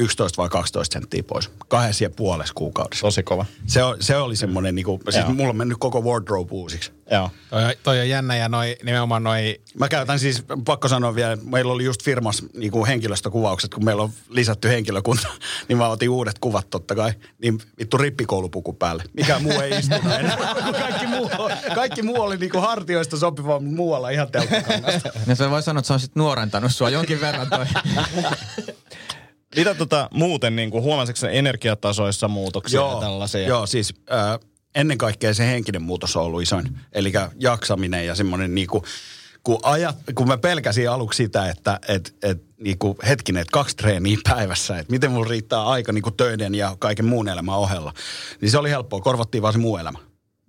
[0.00, 1.50] 11 vai 12 senttiä pois.
[1.68, 3.06] Kahdessa ja puolessa kuukaudessa.
[3.06, 3.46] Tosi kova.
[3.66, 5.34] Se, on, se oli semmoinen, niinku, siis Joo.
[5.34, 6.92] mulla on mennyt koko wardrobe uusiksi.
[7.10, 7.30] Joo.
[7.50, 11.46] Toi, toi on jännä ja noi, nimenomaan noi Mä käytän siis, pakko sanoa vielä, että
[11.46, 15.28] meillä oli just firmas niin kuin henkilöstökuvaukset, kun meillä on lisätty henkilökunta,
[15.68, 19.02] niin mä otin uudet kuvat totta kai, niin vittu rippikoulupuku päälle.
[19.12, 20.36] Mikä muu ei istunut enää.
[20.80, 21.30] kaikki, muu,
[21.74, 25.10] kaikki muu oli niin kuin hartioista sopiva, mutta muualla ihan telkkakangasta.
[25.26, 27.66] Ja se voi sanoa, että se on sitten nuorentanut sua jonkin verran toi.
[29.56, 33.48] Mitä tota muuten, niin kuin, huomasitko energiatasoissa muutoksia ja tällaisia?
[33.48, 34.38] Joo, siis äh,
[34.74, 36.78] ennen kaikkea se henkinen muutos on ollut isoin.
[36.92, 38.84] Eli jaksaminen ja semmoinen niinku,
[39.42, 44.18] kun, ajat, kun mä pelkäsin aluksi sitä, että et, et, niinku, hetkinen, että kaksi treeniä
[44.28, 47.92] päivässä, että miten mulla riittää aika niinku töiden ja kaiken muun elämän ohella,
[48.40, 49.98] niin se oli helppoa, korvattiin vaan se muu elämä.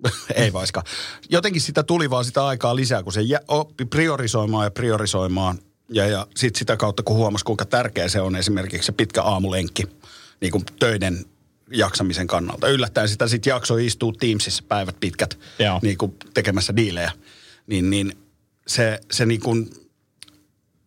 [0.36, 0.84] Ei vaiska.
[1.30, 5.60] Jotenkin sitä tuli vaan sitä aikaa lisää, kun se oppi priorisoimaan ja priorisoimaan.
[5.92, 9.84] Ja, ja sitten sitä kautta, kun huomasi, kuinka tärkeä se on esimerkiksi se pitkä aamulenkki
[10.42, 11.26] niin kuin töiden
[11.72, 12.68] jaksamisen kannalta.
[12.68, 15.80] Yllättäen sitä sitten jakso istuu Teamsissa päivät pitkät Joo.
[15.82, 17.12] niin kuin tekemässä diilejä.
[17.68, 18.14] Niin, niin
[18.68, 19.70] se, se niin kuin,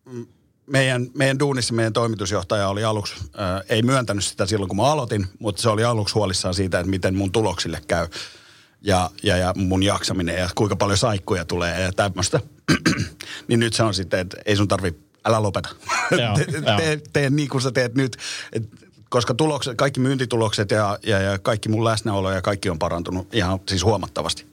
[0.05, 0.27] mm,
[0.67, 5.27] meidän, meidän duunissa meidän toimitusjohtaja oli aluksi, äh, ei myöntänyt sitä silloin kun mä aloitin,
[5.39, 8.07] mutta se oli aluksi huolissaan siitä, että miten mun tuloksille käy
[8.85, 12.39] ja, ja, ja mun jaksaminen ja kuinka paljon saikkuja tulee ja tämmöistä.
[13.47, 14.95] niin nyt se on sitten, että ei sun tarvi,
[15.25, 15.69] älä lopeta.
[16.11, 16.45] Joo, te,
[16.77, 18.17] tee, tee niin kuin sä teet nyt.
[18.53, 18.63] Et,
[19.09, 23.59] koska tulokset, kaikki myyntitulokset ja, ja, ja kaikki mun läsnäolo ja kaikki on parantunut ihan
[23.67, 24.45] siis huomattavasti.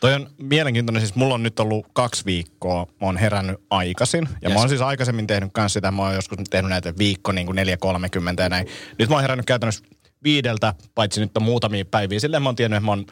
[0.00, 4.28] Toi on mielenkiintoinen, siis mulla on nyt ollut kaksi viikkoa, mä oon herännyt aikaisin.
[4.42, 4.54] Ja yes.
[4.54, 7.58] mä oon siis aikaisemmin tehnyt kans sitä, mä oon joskus tehnyt näitä viikko niin kuin
[7.58, 8.66] 4.30 ja näin.
[8.98, 9.84] Nyt mä oon herännyt käytännössä
[10.22, 12.20] viideltä, paitsi nyt on muutamia päiviä.
[12.20, 13.06] Silleen mä oon tiennyt, että mä oon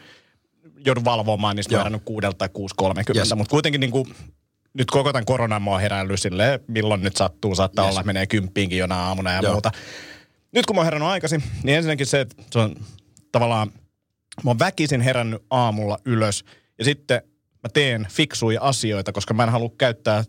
[0.85, 1.83] joudun valvomaan, niin sit mä oon Joo.
[1.83, 2.49] herännyt kuudelta tai
[3.11, 3.15] 6.30.
[3.15, 3.35] Yes.
[3.35, 4.15] Mutta kuitenkin niin kuin,
[4.73, 7.95] nyt koko tämän koronan mä oon herännyt silleen, milloin nyt sattuu, saattaa yes.
[7.95, 9.51] olla, menee kymppiinkin jona aamuna ja Joo.
[9.51, 9.71] muuta.
[10.51, 12.75] Nyt kun mä oon herännyt aikaisin, niin ensinnäkin se, että se on
[13.31, 13.71] tavallaan,
[14.43, 16.45] mä oon väkisin herännyt aamulla ylös
[16.79, 17.21] ja sitten
[17.63, 20.23] mä teen fiksuja asioita, koska mä en halua käyttää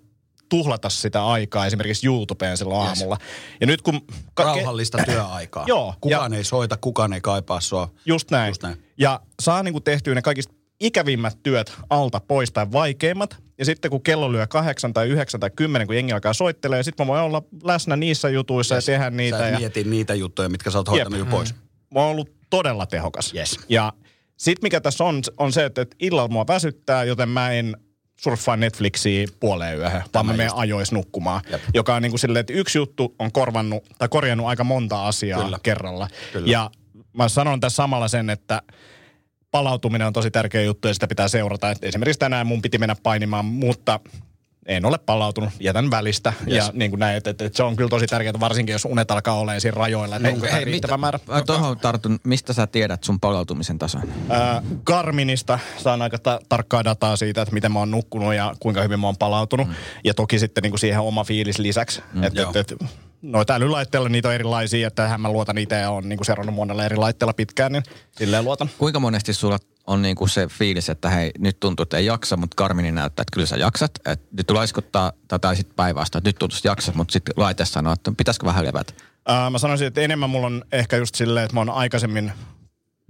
[0.48, 2.98] tuhlata sitä aikaa esimerkiksi YouTubeen silloin Yes.
[2.98, 3.18] aamulla.
[3.60, 4.00] Ja nyt kun...
[4.34, 5.64] ka- Rauhallista työaikaa.
[5.68, 7.92] Joo, Kukaan ei soita, kukaan ei kaipaa sua.
[8.06, 8.48] Just näin.
[8.50, 8.84] Just näin.
[8.98, 13.36] Ja saa niin kuin tehtyä ne kaikista ikävimmät työt alta pois tai vaikeimmat.
[13.58, 17.06] Ja sitten kun kello lyö kahdeksan tai yhdeksän tai kymmenen, kun jengi alkaa soittelee, sitten
[17.06, 18.88] mä voin olla läsnä niissä jutuissa yes.
[18.88, 19.38] ja tehdä niitä.
[19.38, 19.58] Sä ja...
[19.58, 21.54] mieti niitä juttuja, mitkä sä oot hoitanut jo pois.
[21.94, 23.34] Mä oon ollut todella tehokas.
[23.34, 23.60] Yes.
[23.68, 23.92] Ja
[24.36, 27.76] sitten mikä tässä on, on se, että, että illalla mua väsyttää, joten mä en
[28.20, 31.40] surffaa Netflixiä puoleen yöhön, vaan mä menen ajois nukkumaan.
[31.50, 31.60] Jep.
[31.74, 35.42] Joka on niin kuin silleen, että yksi juttu on korvannut tai korjannut aika monta asiaa
[35.42, 35.58] Kyllä.
[35.62, 36.08] kerralla.
[36.32, 36.46] Kyllä.
[36.52, 36.70] Ja
[37.12, 38.62] mä sanon tässä samalla sen, että
[39.50, 41.70] palautuminen on tosi tärkeä juttu ja sitä pitää seurata.
[41.70, 44.00] Et esimerkiksi tänään mun piti mennä painimaan, mutta
[44.66, 46.32] en ole palautunut, jätän välistä.
[46.46, 46.56] Yes.
[46.56, 49.10] Ja niin kuin näin, että, että, että se on kyllä tosi tärkeää, varsinkin jos unet
[49.10, 51.18] alkaa olemaan siinä rajoilla, että onko hei, riittävä määrä.
[51.28, 54.02] Mä Tuohon tartun, mistä sä tiedät sun palautumisen tason?
[54.28, 58.82] Ää, Garminista saan aika ta- tarkkaa dataa siitä, että miten mä oon nukkunut ja kuinka
[58.82, 59.68] hyvin mä oon palautunut.
[59.68, 59.74] Mm.
[60.04, 62.02] Ja toki sitten niin kuin siihen oma fiilis lisäksi.
[62.12, 62.42] Mm, että
[63.32, 66.54] noita älylaitteilla niitä on erilaisia, että tähän mä luotan itse ja on niin kuin seurannut
[66.54, 67.82] monella eri laitteella pitkään, niin
[68.18, 68.70] silleen luotan.
[68.78, 72.54] Kuinka monesti sulla on niinku se fiilis, että hei, nyt tuntuu, että ei jaksa, mutta
[72.54, 73.90] Garmini näyttää, että kyllä sä jaksat.
[74.06, 77.92] Et nyt laiskuttaa tai sitten päinvastoin, että nyt tuntuu, että jaksat, mutta sitten laite sanoo,
[77.92, 78.92] että pitäisikö vähän levätä.
[79.28, 82.32] Ää, mä sanoisin, että enemmän mulla on ehkä just silleen, että mä oon aikaisemmin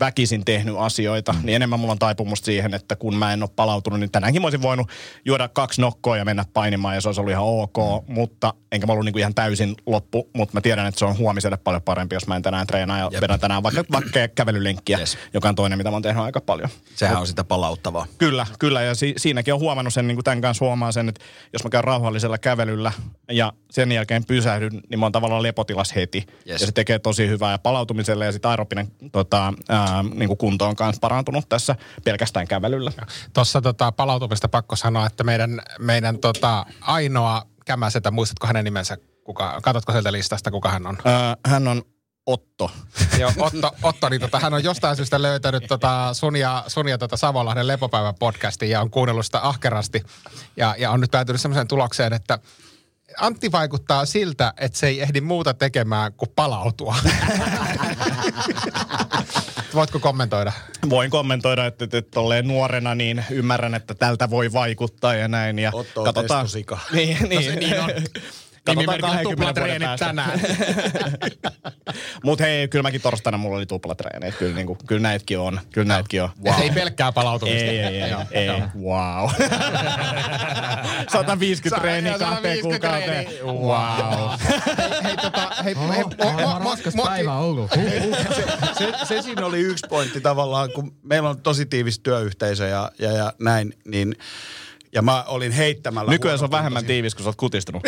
[0.01, 1.39] väkisin tehnyt asioita, mm.
[1.43, 4.47] niin enemmän mulla on taipumusta siihen, että kun mä en ole palautunut, niin tänäänkin mä
[4.47, 4.89] olisin voinut
[5.25, 7.77] juoda kaksi nokkoa ja mennä painimaan ja se olisi ollut ihan ok,
[8.09, 8.15] mm.
[8.15, 11.57] mutta enkä mä ollut niinku ihan täysin loppu, mutta mä tiedän, että se on huomiselle
[11.57, 13.23] paljon parempi, jos mä en tänään treenaa ja Jep.
[13.23, 15.19] vedän tänään vaikka, vaikka kävelylenkkiä, Yes.
[15.35, 16.69] joka on toinen, mitä mä oon tehnyt aika paljon.
[16.95, 18.07] Sehän on sitä palauttavaa.
[18.19, 18.83] Kyllä, kyllä.
[18.83, 21.71] Ja si- siinäkin on huomannut sen, niin kuin tämän kanssa huomaa sen, että jos mä
[21.71, 22.93] käyn rauhallisella kävelyllä
[23.31, 26.27] ja sen jälkeen pysähdyn, niin mä oon tavallaan lepotilas heti.
[26.49, 26.61] Yes.
[26.61, 27.51] Ja se tekee tosi hyvää.
[27.53, 32.49] Ja palautumiselle ja sitten aerobinen tota, ää, niin kuin kunto on kanssa parantunut tässä pelkästään
[32.49, 32.93] kävelyllä.
[33.33, 38.97] Tuossa tota, palautumista pakko sanoa, että meidän, meidän tota, ainoa kämäsetä, muistatko hänen nimensä?
[39.25, 40.99] Kuka, katsotko sieltä listasta, kuka hän on?
[41.05, 41.83] Ää, hän on
[42.27, 42.71] Otto.
[43.21, 46.99] Joo, Otto, Otto niin tota, hän on jostain syystä löytänyt tota sun ja, sun ja
[46.99, 50.03] tota Savonlahden lepopäivän podcastin ja on kuunnellut sitä ahkerasti.
[50.57, 52.39] Ja, ja on nyt päätynyt sellaiseen tulokseen, että
[53.19, 56.97] Antti vaikuttaa siltä, että se ei ehdi muuta tekemään kuin palautua.
[59.77, 60.53] Voitko kommentoida?
[60.91, 65.59] Voin kommentoida, että, että, että nuorena niin ymmärrän, että tältä voi vaikuttaa ja näin.
[65.59, 66.79] Ja Otto on testosika.
[66.93, 67.35] Niin, niin.
[67.35, 67.91] No se niin on.
[68.67, 70.41] Katsotaan Nimimerkillä 20 vuoden tänään.
[72.25, 74.33] Mutta hei, kyllä mäkin torstaina mulla oli tuplatreenejä.
[74.33, 75.61] Kyllä, niinku, kyllä näitäkin on.
[75.73, 76.31] Kyllä näitäkin on.
[76.45, 76.61] Wow.
[76.61, 77.65] Ei pelkkää palautumista.
[77.65, 78.49] Ei, ei, ei, ei.
[78.83, 79.31] Wow.
[81.13, 83.27] 150 treeniä kahteen 150 kuukauteen.
[83.45, 84.31] Wow.
[85.05, 87.71] Hei, tota, hei, hei, mo- mo- mo- mo- ollut.
[88.79, 93.13] se, se siinä oli yksi pointti tavallaan, kun meillä on tosi tiivis työyhteisö ja, ja,
[93.13, 94.17] ja näin, niin
[94.93, 96.11] ja mä olin heittämällä.
[96.11, 97.83] Nykyään se on vähemmän tiivis, kun sä oot kutistunut.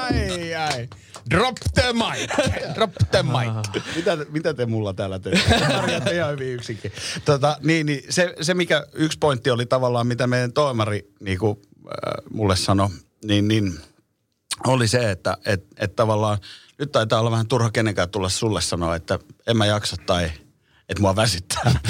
[0.00, 0.88] ai, ai.
[1.30, 2.30] Drop the mic.
[2.74, 3.82] Drop the mic.
[3.96, 5.58] Mitä, mitä te mulla täällä teette?
[5.68, 6.92] Pärjäätte ihan hyvin yksinkin.
[7.24, 11.58] Tota, niin, niin se, se, mikä yksi pointti oli tavallaan, mitä meidän toimari niin kuin,
[11.86, 12.88] äh, mulle sanoi,
[13.24, 13.74] niin, niin
[14.66, 16.38] oli se, että et, et tavallaan
[16.78, 20.30] nyt taitaa olla vähän turha kenenkään tulla sulle sanoa, että en mä jaksa tai
[20.90, 21.72] että mua väsyttää.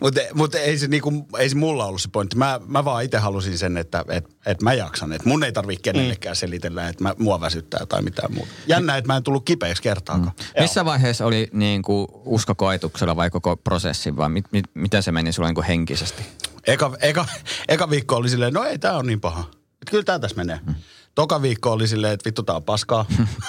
[0.00, 2.36] Mutta mut ei, se niinku, ei se mulla ollut se pointti.
[2.36, 5.12] Mä, mä vaan itse halusin sen, että et, et mä jaksan.
[5.12, 8.52] Et mun ei tarvitse kenellekään selitellä, että mä, mua väsyttää tai mitään muuta.
[8.66, 10.32] Jännä, että mä en tullut kipeäksi kertaakaan.
[10.38, 10.62] Mm.
[10.62, 15.12] Missä vaiheessa oli niin kuin usko koetuksella vai koko prosessi vai mit, mit, miten se
[15.12, 16.22] meni sulla niin kuin henkisesti?
[16.66, 17.26] Eka, eka,
[17.68, 19.44] eka viikko oli silleen, no ei tää on niin paha.
[19.82, 20.60] Et kyllä tää tässä menee.
[20.64, 20.74] Hmm.
[21.14, 23.06] Toka viikko oli silleen, että vittu tää on paskaa.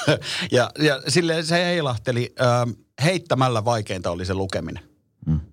[0.51, 2.33] ja, ja silleen se heilahteli.
[2.39, 4.92] Ö, heittämällä vaikeinta oli se lukeminen.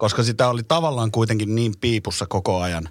[0.00, 2.88] Koska sitä oli tavallaan kuitenkin niin piipussa koko ajan,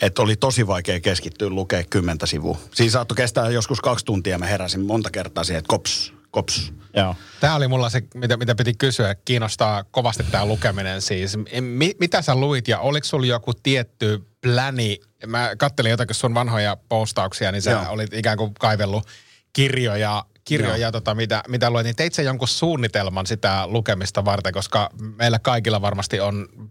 [0.00, 2.58] että oli tosi vaikea keskittyä lukea kymmentä sivua.
[2.74, 4.38] Siinä saattoi kestää joskus kaksi tuntia.
[4.38, 6.72] Mä heräsin monta kertaa siihen, että kops, kops.
[6.94, 7.14] Joo.
[7.40, 9.14] Tämä oli mulla se, mitä, mitä piti kysyä.
[9.14, 11.36] Kiinnostaa kovasti tämä lukeminen siis.
[11.60, 15.00] Mi, mitä sä luit ja oliko sulla joku tietty pläni?
[15.26, 17.84] Mä kattelin jotakin sun vanhoja postauksia, niin sä Joo.
[17.88, 19.06] olit ikään kuin kaivellut
[19.52, 21.84] kirjoja, kirjoja tota, mitä, mitä luet.
[21.84, 26.66] Niin teit sä jonkun suunnitelman sitä lukemista varten, koska meillä kaikilla varmasti on äh,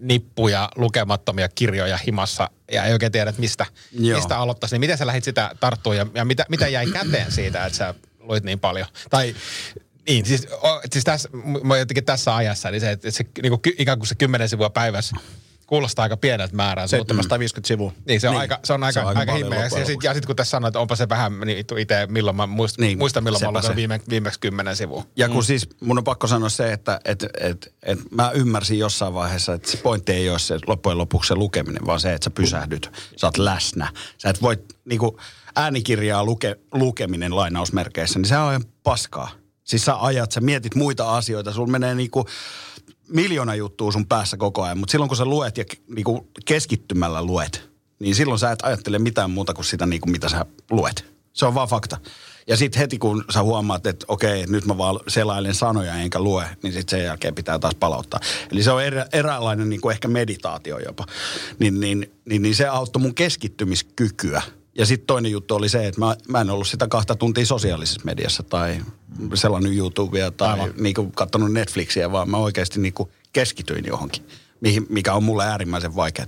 [0.00, 4.18] nippuja, lukemattomia kirjoja himassa ja ei oikein tiedä, että mistä, Joo.
[4.18, 4.74] mistä aloittaisi.
[4.74, 7.94] Niin miten sä lähdit sitä tarttua ja, ja mitä, mitä jäi käteen siitä, että sä
[8.18, 8.86] luit niin paljon?
[9.10, 9.34] Tai
[10.08, 11.28] niin, siis, o, siis tässä,
[11.78, 15.16] jotenkin tässä ajassa, niin se, että se niin kuin, ikään kuin se kymmenen sivua päivässä
[15.72, 16.96] kuulostaa aika pieneltä määrältä.
[16.96, 17.92] mutta- 750 sivua.
[18.08, 18.40] Niin, se on Niin.
[18.40, 19.58] aika, se on aika, Se on aika aika, himmeä.
[19.58, 22.36] Ja, loppujen sit, ja sitten kun tässä sanoit, että onpa se vähän, niin itse, milloin
[22.36, 23.76] mä muist, Niin, muistan, milloin mä olen se.
[23.76, 25.04] viime, viimeksi kymmenen sivua.
[25.16, 25.42] Ja kun mm.
[25.42, 29.70] siis mun on pakko sanoa se, että et, et, et mä ymmärsin jossain vaiheessa, että
[29.70, 33.26] se pointti ei ole se loppujen lopuksi se lukeminen, vaan se, että sä pysähdyt, sä
[33.26, 33.92] oot läsnä.
[34.18, 35.20] Sä et voi niinku
[35.56, 39.30] äänikirjaa luke, lukeminen lainausmerkeissä, niin se on ihan paskaa.
[39.64, 42.26] Siis sä ajat, sä mietit muita asioita, sulla menee niinku
[43.12, 47.70] miljoona juttua sun päässä koko ajan, mutta silloin kun sä luet ja niinku keskittymällä luet,
[47.98, 51.12] niin silloin sä et ajattele mitään muuta kuin sitä, niinku, mitä sä luet.
[51.32, 51.98] Se on vaan fakta.
[52.46, 56.44] Ja sitten heti kun sä huomaat, että okei, nyt mä vaan selailen sanoja enkä lue,
[56.62, 58.20] niin sitten sen jälkeen pitää taas palauttaa.
[58.52, 61.06] Eli se on erä, eräänlainen niin kuin ehkä meditaatio jopa.
[61.58, 64.42] Niin, niin, niin, niin se auttoi mun keskittymiskykyä.
[64.78, 68.00] Ja sitten toinen juttu oli se, että mä, mä en ollut sitä kahta tuntia sosiaalisessa
[68.04, 68.80] mediassa tai
[69.34, 70.74] selannut YouTubea tai Aivan.
[70.78, 74.26] niin kuin katsonut Netflixiä, vaan mä oikeasti niin kuin keskityin johonkin,
[74.60, 76.26] mihin, mikä on mulle äärimmäisen vaikeaa.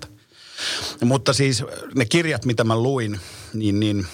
[1.05, 3.21] Mutta siis ne kirjat, mitä mä luin,
[3.55, 4.07] niin, niin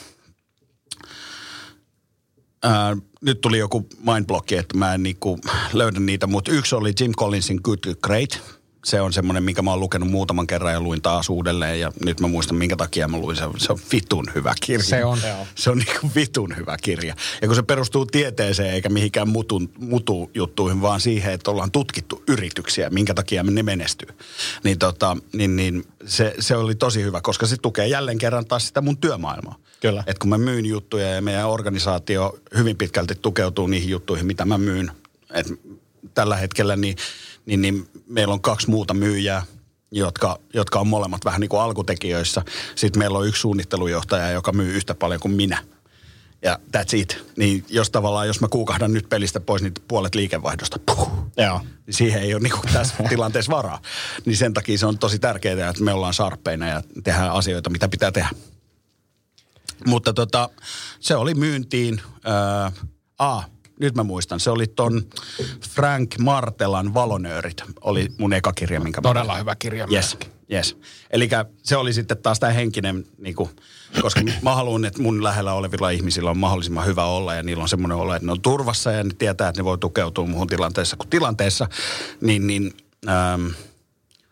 [2.62, 5.38] ää, nyt tuli joku mindblocki, että mä en niinku
[5.72, 8.59] löydä niitä, mutta yksi oli Jim Collinsin Good to Great.
[8.84, 12.20] Se on semmoinen, minkä mä oon lukenut muutaman kerran ja luin taas uudelleen ja nyt
[12.20, 13.36] mä muistan, minkä takia mä luin.
[13.36, 14.84] Se on, se on vitun hyvä kirja.
[14.84, 15.18] Se on.
[15.54, 17.14] Se on niinku vitun hyvä kirja.
[17.42, 22.90] Ja kun se perustuu tieteeseen eikä mihinkään mutun, mutu-juttuihin, vaan siihen, että ollaan tutkittu yrityksiä,
[22.90, 24.08] minkä takia ne menestyy.
[24.64, 28.66] Niin, tota, niin, niin se, se oli tosi hyvä, koska se tukee jälleen kerran taas
[28.66, 29.58] sitä mun työmaailmaa.
[29.80, 30.04] Kyllä.
[30.06, 34.58] Et kun mä myyn juttuja ja meidän organisaatio hyvin pitkälti tukeutuu niihin juttuihin, mitä mä
[34.58, 34.92] myyn.
[35.34, 35.46] Et
[36.14, 36.96] tällä hetkellä niin,
[37.46, 39.42] niin, niin meillä on kaksi muuta myyjää,
[39.90, 42.42] jotka, jotka on molemmat vähän niin kuin alkutekijöissä.
[42.74, 45.64] Sitten meillä on yksi suunnittelujohtaja, joka myy yhtä paljon kuin minä.
[46.42, 47.24] Ja that's it.
[47.37, 51.61] Niin jos tavallaan, jos mä kuukahdan nyt pelistä pois, niin puolet liikevaihdosta, puh, Joo.
[51.87, 53.83] niin siihen ei ole niin kuin tässä tilanteessa varaa.
[54.24, 57.88] Niin sen takia se on tosi tärkeää, että me ollaan sharppeina ja tehdään asioita, mitä
[57.88, 58.31] pitää tehdä.
[59.87, 60.48] Mutta tota,
[61.00, 62.03] se oli myyntiin.
[62.24, 62.72] Ää,
[63.18, 63.42] a,
[63.80, 65.06] nyt mä muistan, se oli ton
[65.70, 70.18] Frank Martelan Valonöörit, oli mun eka kirja, minkä mä Todella hyvä kirja Yes,
[70.52, 70.76] yes.
[71.10, 71.28] Eli
[71.62, 73.50] se oli sitten taas tämä henkinen, niin kuin,
[74.02, 77.68] koska mä haluan, että mun lähellä olevilla ihmisillä on mahdollisimman hyvä olla ja niillä on
[77.68, 80.96] semmoinen olo, että ne on turvassa ja ne tietää, että ne voi tukeutua muuhun tilanteessa
[80.96, 81.68] kuin tilanteessa.
[82.20, 82.72] Niin, niin
[83.08, 83.46] ähm,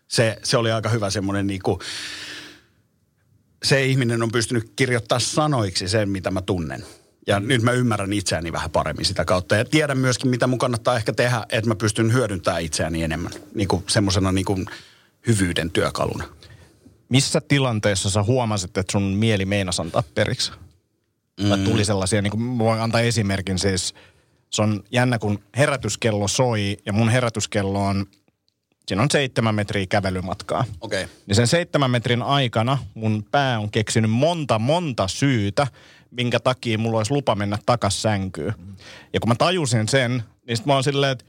[0.09, 1.79] se, se oli aika hyvä semmoinen niin kuin,
[3.63, 6.85] se ihminen on pystynyt kirjoittamaan sanoiksi sen, mitä mä tunnen.
[7.29, 9.57] Ja nyt mä ymmärrän itseäni vähän paremmin sitä kautta.
[9.57, 13.33] Ja tiedän myöskin, mitä mun kannattaa ehkä tehdä, että mä pystyn hyödyntämään itseäni enemmän.
[13.55, 14.67] Niin kuin semmoisena niin kuin
[15.27, 16.25] hyvyyden työkaluna.
[17.09, 20.53] Missä tilanteessa sä huomasit, että sun mieli meinasi antaa periksi?
[21.41, 21.49] Mm.
[21.49, 23.95] Tai tuli sellaisia, niin kuin voin antaa esimerkin siis,
[24.51, 28.07] se on jännä, kun herätyskello soi ja mun herätyskello on,
[28.89, 30.65] siinä on seitsemän metriä kävelymatkaa.
[30.81, 31.05] Okei.
[31.05, 31.17] Okay.
[31.27, 35.67] Niin sen seitsemän metrin aikana mun pää on keksinyt monta, monta syytä,
[36.11, 38.55] minkä takia mulla olisi lupa mennä takas sänkyyn.
[39.13, 41.25] Ja kun mä tajusin sen, niin sit mä oon silleen, että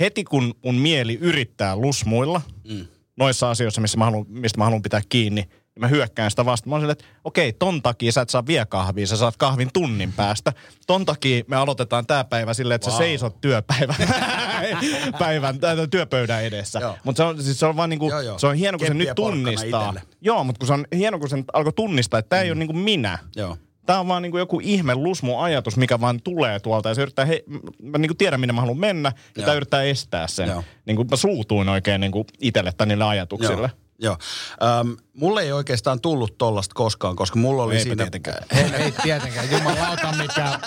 [0.00, 2.86] heti kun mun mieli yrittää lusmuilla mm.
[3.16, 6.70] noissa asioissa, missä mä haluan, mistä mä haluan pitää kiinni, niin mä hyökkään sitä vastaan.
[6.70, 9.70] Mä oon silleen, että okei, ton takia sä et saa vie kahvia, sä saat kahvin
[9.72, 10.52] tunnin päästä.
[10.86, 12.98] Ton takia me aloitetaan tää päivä silleen, että wow.
[12.98, 13.96] sä seisot työpäivän
[15.18, 15.58] päivän,
[15.90, 16.96] työpöydän edessä.
[17.04, 18.38] Mutta se on, siis se on vaan niinku, Joo, joo.
[18.38, 19.82] se on hieno, kun se nyt tunnistaa.
[19.82, 20.02] itelle.
[20.20, 22.58] Joo, mutta kun se on hieno, kun se nyt alkoi tunnistaa, että tämä ei ole
[22.58, 23.18] niinku minä.
[23.36, 23.56] Joo.
[23.86, 26.88] Tämä on vaan niin kuin joku ihme lusmu ajatus, mikä vaan tulee tuolta.
[26.88, 27.44] Ja se yrittää, he,
[27.82, 30.48] mä niin kuin tiedän, minne mä haluan mennä, ja tämä yrittää estää sen.
[30.48, 30.64] Joo.
[30.86, 33.60] Niin kuin mä suutuin oikein niin kuin itselle tai niille ajatuksille.
[33.60, 33.84] Joo.
[33.98, 34.16] Joo.
[34.62, 38.04] Ähm, mulle ei oikeastaan tullut tollasta koskaan, koska mulla oli Eipä siinä...
[38.04, 38.44] tietenkään.
[38.82, 40.58] Ei tietenkään, jumalauta mikä.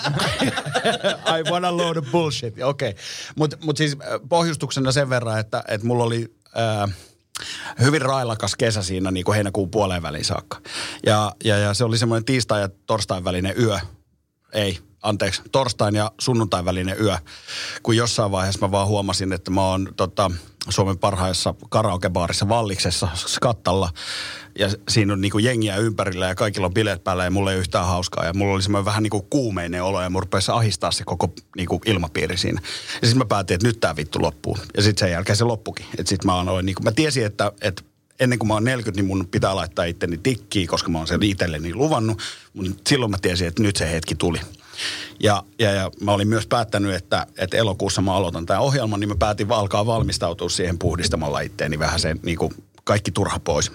[1.38, 2.62] I wanna load of bullshit.
[2.62, 2.90] Okei.
[2.90, 3.02] Okay.
[3.36, 3.96] Mutta mut siis
[4.28, 6.94] pohjustuksena sen verran, että, että mulla oli äh,
[7.80, 10.60] hyvin railakas kesä siinä niin kuin heinäkuun puoleen väliin saakka.
[11.06, 13.78] Ja, ja, ja se oli semmoinen tiistai ja torstain välinen yö.
[14.52, 17.18] Ei, anteeksi, torstain ja sunnuntain välinen yö.
[17.82, 20.30] Kun jossain vaiheessa mä vaan huomasin, että mä oon tota,
[20.68, 23.90] Suomen parhaissa karaokebaarissa Valliksessa Skattalla.
[24.58, 27.86] Ja siinä on niinku jengiä ympärillä ja kaikilla on bileet päällä ja mulla ei yhtään
[27.86, 28.24] hauskaa.
[28.24, 31.80] Ja mulla oli semmoinen vähän niinku kuumeinen olo ja mun rupesi ahistaa se koko niinku
[31.86, 32.60] ilmapiiri siinä.
[33.02, 34.58] Ja sitten mä päätin, että nyt tää vittu loppuu.
[34.76, 35.86] Ja sitten sen jälkeen se loppukin.
[35.98, 37.82] Että sit mä aloin niinku, mä tiesin, että, että
[38.20, 41.22] ennen kuin mä oon 40, niin mun pitää laittaa itteni tikkiin, koska mä oon sen
[41.22, 42.18] itselleni luvannut.
[42.54, 44.40] Mutta silloin mä tiesin, että nyt se hetki tuli.
[45.20, 49.08] Ja, ja, ja mä olin myös päättänyt, että, että elokuussa mä aloitan tämän ohjelman, niin
[49.08, 52.52] mä päätin alkaa valmistautua siihen puhdistamalla itteeni vähän sen niin kuin
[52.84, 53.72] kaikki turha pois.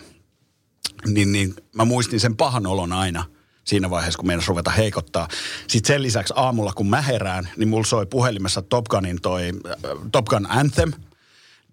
[1.08, 3.24] Niin, niin mä muistin sen pahan olon aina
[3.63, 5.28] siinä vaiheessa, kun meinas ruveta heikottaa.
[5.68, 9.76] Sitten sen lisäksi aamulla, kun mä herään, niin mulla soi puhelimessa Top Gunin toi äh,
[10.12, 10.92] Top Gun Anthem–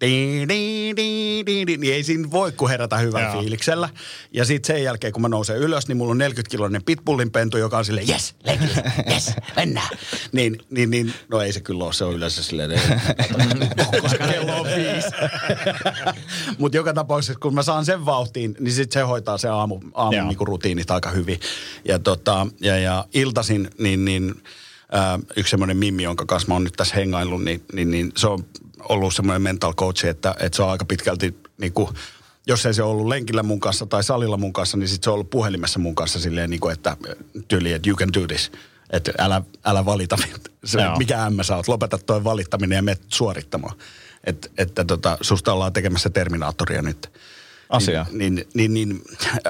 [0.01, 3.41] Di, di, di, di, di, niin ei siinä voi kuin herätä hyvällä Joo.
[3.41, 3.89] fiiliksellä.
[4.31, 7.77] Ja sitten sen jälkeen, kun mä nousen ylös, niin mulla on 40-kiloinen pitbullin pentu, joka
[7.77, 9.89] on silleen, yes, lenkille, yes, mennään.
[10.31, 12.71] niin, niin, niin, no ei se kyllä ole, se on yleensä silleen,
[14.01, 15.09] koska kello on viisi.
[16.59, 20.15] Mutta joka tapauksessa, kun mä saan sen vauhtiin, niin sitten se hoitaa se aamu, aamun
[20.15, 20.27] Joo.
[20.27, 21.39] niinku rutiinit aika hyvin.
[21.85, 24.43] Ja, tota, ja, ja iltasin, niin, niin
[24.91, 28.27] ää, yksi semmoinen mimmi, jonka kanssa mä oon nyt tässä hengaillut, niin, niin, niin se
[28.27, 28.45] on
[28.79, 31.89] ollut semmoinen mental coach, että, että se on aika pitkälti niin kuin,
[32.47, 35.13] jos ei se ollut lenkillä mun kanssa tai salilla mun kanssa, niin sitten se on
[35.13, 36.97] ollut puhelimessa mun kanssa silleen, niin kuin, että
[37.47, 38.51] tyyli, että you can do this.
[38.89, 40.17] Että älä, älä valita,
[40.65, 43.75] se, mikä ämmä sä oot, lopeta toi valittaminen ja menet suorittamaan.
[44.23, 47.11] Et, että tota, susta ollaan tekemässä Terminaattoria nyt.
[47.71, 48.05] Asia.
[48.11, 49.01] Niin, niin, niin, niin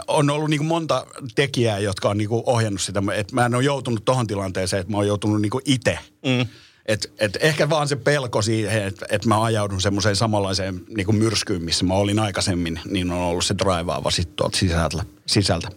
[0.07, 3.03] on ollut niin kuin monta tekijää, jotka on niin kuin ohjannut sitä.
[3.15, 5.99] Et mä en ole joutunut tohon tilanteeseen, että mä oon joutunut niin kuin itse.
[6.25, 6.47] Mm.
[6.85, 11.15] Et, et ehkä vaan se pelko siihen, että et mä ajaudun semmoiseen samanlaiseen niin kuin
[11.15, 15.03] myrskyyn, missä mä olin aikaisemmin, niin on ollut se draivaava sitten tuolta sisältä.
[15.25, 15.67] sisältä.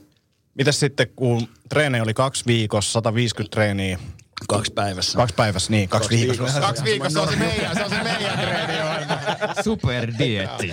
[0.55, 3.99] Mitäs sitten, kun treeni oli kaksi viikossa, 150 treeniä,
[4.49, 5.17] Kaksi päivässä.
[5.19, 6.43] kaksi päivässä, niin, kaksi, Kaksi viikossa.
[6.45, 6.61] viikossa.
[6.61, 9.19] Kaksi viikossa on se meidän, se on se meidän treeniohjelma.
[9.65, 10.73] Superdietti.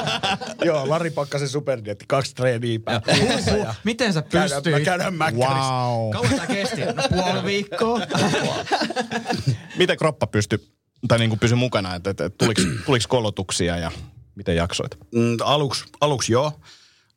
[0.64, 3.74] Joo, Lari Pakkasen superdietti, kaksi treeniä päivässä.
[3.84, 4.84] Miten sä käydään, mä pystyit?
[4.84, 5.70] käydään mäkkärissä.
[5.72, 6.10] Wow.
[6.12, 6.80] Kauan tää kesti?
[6.80, 8.00] No, puoli viikkoa.
[9.78, 10.58] Miten kroppa pystyi,
[11.08, 13.92] tai niin kuin pysyi mukana, että, että tuliko, tuliko kolotuksia ja
[14.34, 14.98] miten jaksoit?
[15.14, 16.52] Mm, aluksi, aluksi joo,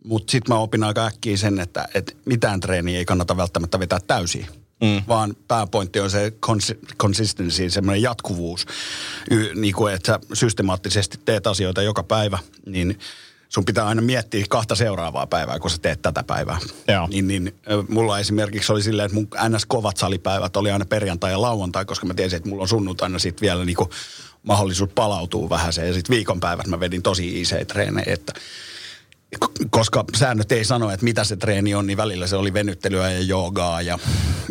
[0.05, 3.99] mutta sitten mä opin aika äkkiä sen, että, että mitään treeniä ei kannata välttämättä vetää
[4.07, 4.47] täysin.
[4.81, 5.03] Mm.
[5.07, 8.65] Vaan pääpointti on se cons- consistency, semmoinen jatkuvuus.
[9.31, 12.99] Y- niin kuin, että sä systemaattisesti teet asioita joka päivä, niin
[13.49, 16.57] sun pitää aina miettiä kahta seuraavaa päivää, kun sä teet tätä päivää.
[16.87, 17.07] Joo.
[17.07, 17.55] Niin, niin
[17.89, 19.65] mulla esimerkiksi oli silleen, että mun ns.
[19.65, 23.41] kovat salipäivät oli aina perjantai ja lauantai, koska mä tiesin, että mulla on sunnuntaina sitten
[23.41, 23.89] vielä niinku
[24.43, 25.87] mahdollisuus palautua vähän se.
[25.87, 28.33] Ja sitten viikonpäivät mä vedin tosi isoja treenejä, että
[29.69, 33.21] koska säännöt ei sano, että mitä se treeni on, niin välillä se oli venyttelyä ja
[33.21, 33.99] joogaa ja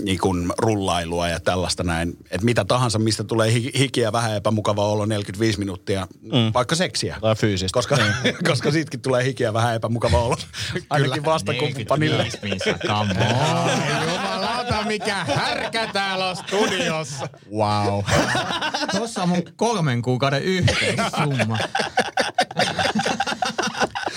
[0.04, 2.16] niin kuin rullailua ja tällaista näin.
[2.30, 6.30] Että mitä tahansa, mistä tulee hi- hikiä vähän epämukava olo 45 minuuttia, mm.
[6.54, 7.16] vaikka seksiä.
[7.20, 7.76] Tai fyysistä.
[7.76, 8.36] Koska, Niin.
[8.48, 10.36] koska siitäkin tulee hikiä vähän epämukava olo.
[10.90, 12.28] Ainakin vastakumppanille.
[14.12, 17.28] Jumalauta, mikä härkä täällä on studiossa.
[17.56, 18.04] Wow.
[18.96, 21.58] Tuossa on mun kolmen kuukauden yhteissumma.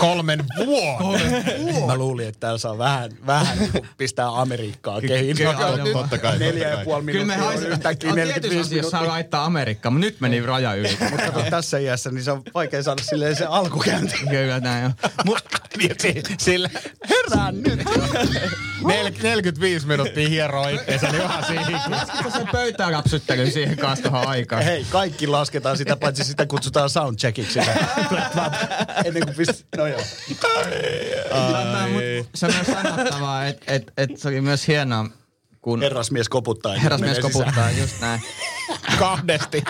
[0.02, 1.86] Kolmen vuoden.
[1.88, 5.38] Mä luulin, että täällä saa vähän, vähän niin pistää Amerikkaa kehiin.
[5.38, 5.84] Kyllä, on aivan.
[5.84, 7.74] nyt Totta kai, Neljä ja puoli Kyllä me minuuttia on haisemme.
[7.76, 9.14] yhtäkkiä tietyissä 45 asioissa saa minuuttia.
[9.14, 10.98] laittaa Amerikkaan, mutta nyt meni raja yli.
[11.10, 14.14] Mutta kato, tässä iässä, niin se on vaikea saada silleen se alkukäynti.
[14.30, 14.94] Kyllä näin on.
[15.26, 15.38] Mut,
[15.78, 16.70] Niin, si- Sille,
[17.10, 17.80] herään nyt.
[18.84, 21.82] Nel- 45 minuuttia hieroo itseensä, niin vähän siihen.
[21.91, 24.63] laskitko sen pöytään rapsyttely siihen kanssa tuohon aikaan?
[24.63, 27.60] Hei, kaikki lasketaan sitä, paitsi sitä kutsutaan soundcheckiksi.
[29.06, 29.63] Ennen kuin pist...
[29.78, 30.02] No joo.
[31.30, 31.80] Tota,
[32.36, 35.06] Se on myös sanottavaa, että et, et se oli myös hienoa,
[35.62, 36.74] kun Herrasmies koputtaa.
[36.76, 38.22] herrasmies koputtaa, just näin.
[39.00, 39.63] Kahdesti.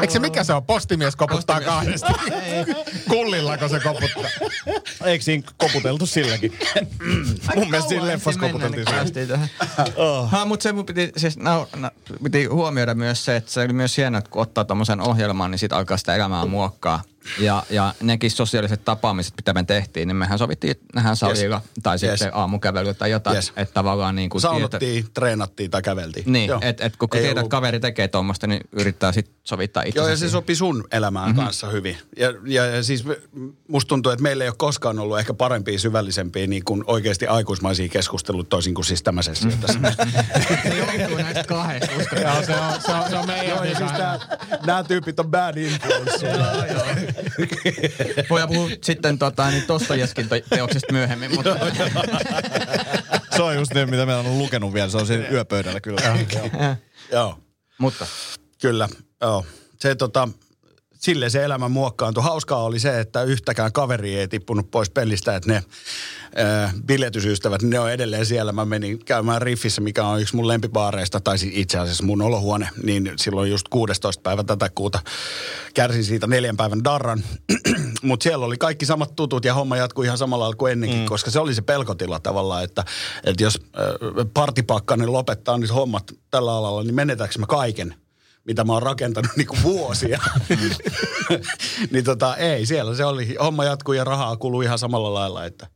[0.00, 0.64] Eikö se mikä se on?
[0.64, 2.02] Postimies koputtaa Postimies.
[2.02, 2.32] kahdesti.
[3.10, 4.30] Kullillako se koputtaa?
[5.04, 6.58] Eikö siinä koputeltu silläkin?
[7.56, 9.50] Mun mielestä siinä leffassa koputeltiin niin.
[9.96, 10.30] Oh.
[10.30, 11.90] Ha, mutta se mun piti, siis, no, no,
[12.22, 15.58] piti huomioida myös se, että se oli myös hienoa, että kun ottaa tommosen ohjelman, niin
[15.58, 17.02] sit alkaa sitä elämää muokkaa.
[17.38, 21.70] Ja, ja nekin sosiaaliset tapaamiset, mitä me tehtiin, niin mehän sovittiin nähdään salilla yes.
[21.82, 22.34] tai sitten Yes.
[22.34, 23.34] aamukävelyä tai jotain.
[23.36, 23.52] Yes.
[23.56, 26.32] Että tavallaan niin kuin Saunottiin, treenattiin tai käveltiin.
[26.32, 26.58] Niin, Joo.
[26.62, 30.00] että et, kun tiedät, että ollut- kaveri tekee tuommoista, niin yrittää sitten sovittaa itse.
[30.00, 31.44] Joo, ja se sopi sun elämään mm-hmm.
[31.44, 31.96] kanssa hyvin.
[32.16, 33.04] Ja, ja, ja siis
[33.68, 37.88] musta tuntuu, että meillä ei ole koskaan ollut ehkä parempia, syvällisempiä, niin kuin oikeasti aikuismaisia
[37.88, 39.78] keskusteluita, toisin kuin siis tämä sessio tässä.
[40.62, 42.20] Se johtuu näistä kahdesta.
[42.20, 44.18] Joo, se on, se on, se on meidän Joo, ja siis nämä,
[44.66, 46.26] nämä tyypit on bad influence.
[48.30, 51.56] Voidaan puhua sitten tota, niin Dostojevskin te- teoksesta myöhemmin, mutta
[53.36, 54.88] Se on just ne, mitä mä oon lukenut vielä.
[54.88, 56.00] Se on siinä yöpöydällä kyllä.
[57.12, 57.38] Joo,
[57.78, 58.06] mutta
[58.60, 58.88] kyllä.
[59.20, 59.44] Joo.
[59.78, 60.28] Se tota,
[61.06, 62.22] sille se elämä muokkaantui.
[62.22, 67.78] Hauskaa oli se, että yhtäkään kaveri ei tippunut pois pelistä, että ne äh, biletysystävät, ne
[67.78, 68.52] on edelleen siellä.
[68.52, 72.68] Mä menin käymään Riffissä, mikä on yksi mun lempibaareista, tai siis itse asiassa mun olohuone,
[72.82, 74.22] niin silloin just 16.
[74.22, 74.98] päivä tätä kuuta
[75.74, 77.22] kärsin siitä neljän päivän darran.
[78.02, 81.06] Mutta siellä oli kaikki samat tutut ja homma jatkui ihan samalla lailla kuin ennenkin, mm.
[81.06, 82.84] koska se oli se pelkotila tavallaan, että,
[83.24, 87.94] että jos äh, partipakkanen lopettaa nyt hommat tällä alalla, niin menetäänkö mä kaiken?
[88.46, 90.20] Mitä mä oon rakentanut niinku vuosia.
[91.92, 95.66] niin tota, ei, siellä se oli, homma jatkuu ja rahaa kuluu ihan samalla lailla, että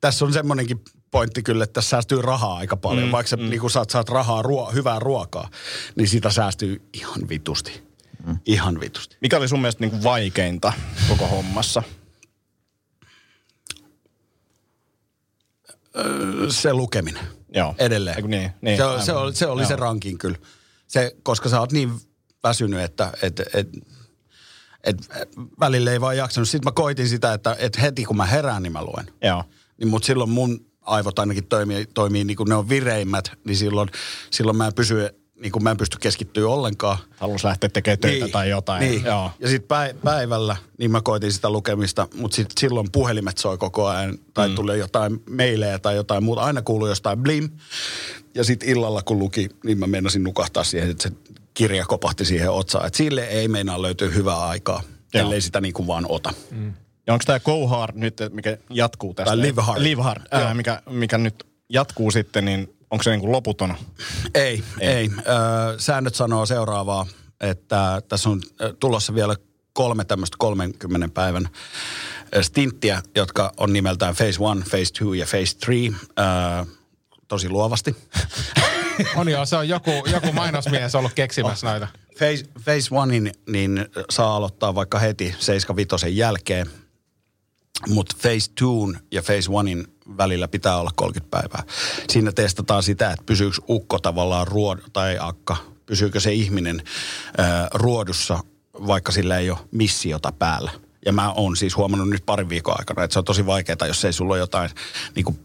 [0.00, 3.06] tässä on semmoinenkin pointti kyllä, että tässä säästyy rahaa aika paljon.
[3.06, 3.50] Mm, Vaikka sä mm.
[3.50, 5.48] niin saat, saat rahaa, ruo, hyvää ruokaa,
[5.96, 7.82] niin sitä säästyy ihan vitusti.
[8.26, 8.38] Mm.
[8.46, 9.16] Ihan vitusti.
[9.20, 10.72] Mikä oli sun mielestä niinku vaikeinta
[11.08, 11.82] koko hommassa?
[16.48, 17.26] Se lukeminen.
[17.54, 17.74] Joo.
[17.78, 18.16] Edelleen.
[18.16, 19.02] Eiku niin, niin, se, aivan.
[19.02, 19.80] se, oli, se oli se Joo.
[19.80, 20.38] rankin kyllä.
[20.88, 21.92] Se, koska sä oot niin
[22.44, 23.68] väsynyt, että et, et,
[24.84, 24.96] et,
[25.60, 26.48] välillä ei vaan jaksanut.
[26.48, 29.06] Sitten mä koitin sitä, että et heti kun mä herään, niin mä luen.
[29.22, 29.44] Joo.
[29.78, 33.88] Niin, mutta silloin mun aivot ainakin toimii, toimii niin kuin ne on vireimmät, niin silloin,
[34.30, 35.08] silloin mä en pysy,
[35.40, 36.98] niin kuin mä en pysty keskittyä ollenkaan.
[37.16, 38.80] Halus lähteä tekemään töitä tai jotain.
[38.80, 39.04] Niin.
[39.04, 39.30] Joo.
[39.40, 44.18] Ja sitten päivällä, niin mä koitin sitä lukemista, mutta sit silloin puhelimet soi koko ajan,
[44.34, 44.54] tai mm.
[44.54, 46.42] tuli jotain meilejä tai jotain muuta.
[46.42, 47.50] Aina kuului jostain blim.
[48.34, 51.10] Ja sitten illalla kun luki, niin mä meinasin nukahtaa siihen, että se
[51.54, 52.86] kirja kopahti siihen otsaan.
[52.86, 54.82] Että sille ei meinaa löytyä hyvää aikaa,
[55.14, 55.24] Joo.
[55.24, 56.34] ellei sitä niin kuin vaan ota.
[56.50, 56.74] Mm.
[57.06, 59.30] Ja onko tämä Go Hard nyt, mikä jatkuu tästä?
[59.30, 59.82] Tai Live Hard.
[59.82, 63.74] Live Hard, ää, mikä, mikä nyt jatkuu sitten, niin onko se niinku loputon?
[64.34, 64.88] Ei, ei.
[64.88, 65.10] ei.
[65.18, 65.22] Ö,
[65.78, 67.06] säännöt sanoo seuraavaa,
[67.40, 68.42] että tässä on
[68.80, 69.36] tulossa vielä
[69.72, 71.48] kolme tämmöistä 30 päivän
[72.40, 75.96] stinttiä, jotka on nimeltään Phase 1, Phase 2 ja Phase 3.
[76.18, 76.66] Ö,
[77.28, 77.96] tosi luovasti.
[79.16, 81.88] On joo, se on joku, joku mainosmies ollut keksimässä noita.
[82.18, 82.88] Phase, phase
[83.28, 86.66] 1 niin saa aloittaa vaikka heti 75 jälkeen,
[87.88, 88.50] mutta Phase
[88.94, 91.62] 2 ja Phase 1 välillä pitää olla 30 päivää.
[92.10, 96.82] Siinä testataan sitä, että pysyykö ukko tavallaan ruod tai akka, pysyykö se ihminen
[97.38, 98.38] ää, ruodussa,
[98.86, 100.70] vaikka sillä ei ole missiota päällä.
[101.06, 104.04] Ja mä oon siis huomannut nyt parin viikon aikana, että se on tosi vaikeaa, jos
[104.04, 104.70] ei sulla ole jotain
[105.14, 105.38] niin kuin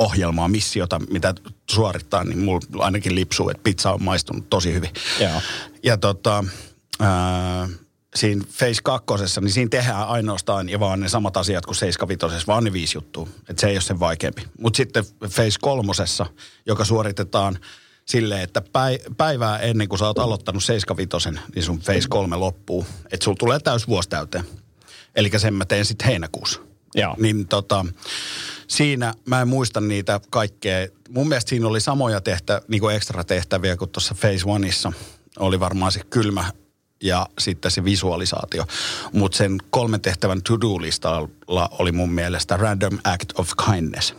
[0.00, 1.34] ohjelmaa, missiota, mitä
[1.70, 4.90] suorittaa, niin mulla ainakin lipsuu, että pizza on maistunut tosi hyvin.
[5.20, 5.40] Joo.
[5.82, 6.44] Ja tota,
[7.00, 7.68] ää,
[8.14, 12.64] siinä Face 2, niin siinä tehdään ainoastaan ja vaan ne samat asiat kuin 75, vaan
[12.64, 13.28] ne viisi juttua.
[13.48, 14.42] Että se ei ole sen vaikeampi.
[14.60, 15.92] Mutta sitten Face 3,
[16.66, 17.58] joka suoritetaan
[18.04, 22.86] silleen, että päi- päivää ennen kuin sä oot aloittanut 75, niin sun Face 3 loppuu.
[23.12, 24.44] Että sulla tulee täys vuosi täyteen.
[25.14, 26.60] Eli sen mä teen sitten heinäkuussa.
[26.94, 27.14] Joo.
[27.18, 27.86] Niin tota,
[28.68, 30.88] siinä mä en muista niitä kaikkea.
[31.08, 34.92] Mun mielestä siinä oli samoja tehtä, niin kuin ekstra tehtäviä kuin tuossa Phase Oneissa.
[35.38, 36.52] Oli varmaan se kylmä
[37.02, 38.66] ja sitten se visualisaatio.
[39.12, 44.14] Mutta sen kolmen tehtävän to-do-listalla oli mun mielestä Random Act of Kindness.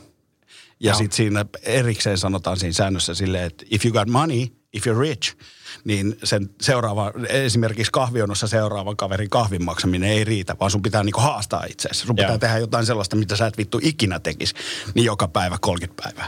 [0.79, 4.99] Ja sitten siinä erikseen sanotaan siinä säännössä silleen, että if you got money, if you're
[4.99, 5.35] rich,
[5.83, 11.19] niin sen seuraava, esimerkiksi kahvionossa seuraavan kaverin kahvin maksaminen ei riitä, vaan sun pitää niinku
[11.21, 11.99] haastaa itseäsi.
[11.99, 12.25] Sun Joo.
[12.25, 14.55] pitää tehdä jotain sellaista, mitä sä et vittu ikinä tekisi,
[14.93, 16.27] niin joka päivä 30 päivää.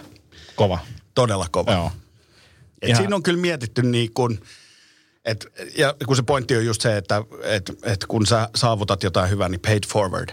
[0.55, 0.79] Kova.
[1.15, 1.71] Todella kova.
[1.71, 1.91] Joo.
[2.81, 4.39] Et Ihan- siinä on kyllä mietitty niin kuin,
[5.25, 9.29] et, ja kun se pointti on just se, että et, et kun sä saavutat jotain
[9.29, 10.29] hyvää, niin paid forward.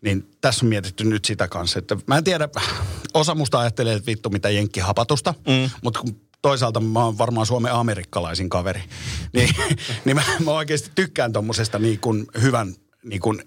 [0.00, 2.48] Niin tässä on mietitty nyt sitä kanssa, että mä en tiedä,
[3.14, 5.70] osa musta ajattelee, että vittu mitä jenkkihapatusta, mm.
[5.82, 8.82] mutta kun toisaalta mä oon varmaan Suomen amerikkalaisin kaveri,
[9.32, 9.54] niin,
[10.04, 12.74] niin mä, mä oikeasti tykkään tommosesta niin kuin hyvän,
[13.04, 13.42] niin kuin,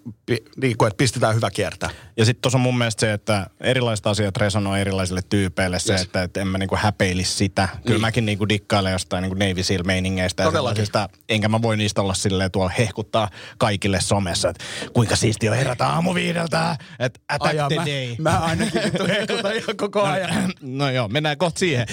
[0.62, 1.90] niin kuin, että pistetään hyvä kiertää.
[2.18, 5.80] Ja sitten tuossa on mun mielestä se, että erilaiset asiat resonoi erilaisille tyypeille.
[5.80, 6.02] Se, Yes.
[6.02, 7.68] että, että en mä niinku häpeilisi sitä.
[7.72, 8.02] Kyllä Niin.
[8.02, 11.10] mäkin niinku dikkailen jostain niinku Navy Seal meiningeistä ja.
[11.30, 15.88] Enkä mä voi niistä olla silleen tuolla hehkuttaa kaikille somessa, että kuinka siistiä on herätä
[15.88, 18.16] aamu viideltä, että attack Ai jaa, the mä, day.
[18.20, 20.54] mä ainakin vittu hehkutan ihan koko ajan.
[20.62, 21.88] No joo, mennään kohta siihen.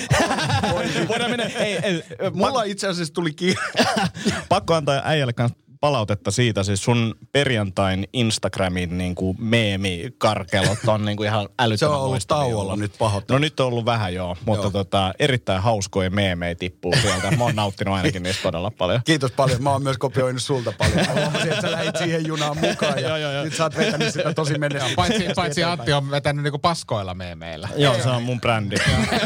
[1.09, 1.45] Voidaan mennä.
[1.47, 2.03] Ei, ei,
[2.33, 3.61] Mulla itse asiassa tuli kiire.
[4.49, 11.16] pakko antaa äijälle kanssa palautetta siitä, siis sun perjantain Instagramin niin kuin meemikarkelot on niin
[11.16, 13.35] kuin ihan Se älyttömän on ollut tauolla nyt pahoittaa.
[13.35, 14.70] No nyt on ollut vähän joo, mutta Joo.
[14.70, 17.31] Tota, erittäin hauskoja meemejä tippuu sieltä.
[17.31, 19.01] Mä oon nauttinut ainakin niistä todella paljon.
[19.05, 19.62] Kiitos paljon.
[19.62, 21.07] Mä oon myös kopioinut sulta paljon.
[21.07, 23.11] Mä huomasin, että sä lähdit siihen junaan mukaan ja
[23.45, 24.97] nyt sä oot vetänyt sitä tosi menestystä.
[24.97, 27.68] Paitsi, paitsi Antti on vetänyt niinku paskoilla meemeillä.
[27.76, 28.76] Joo, se on mun brändi.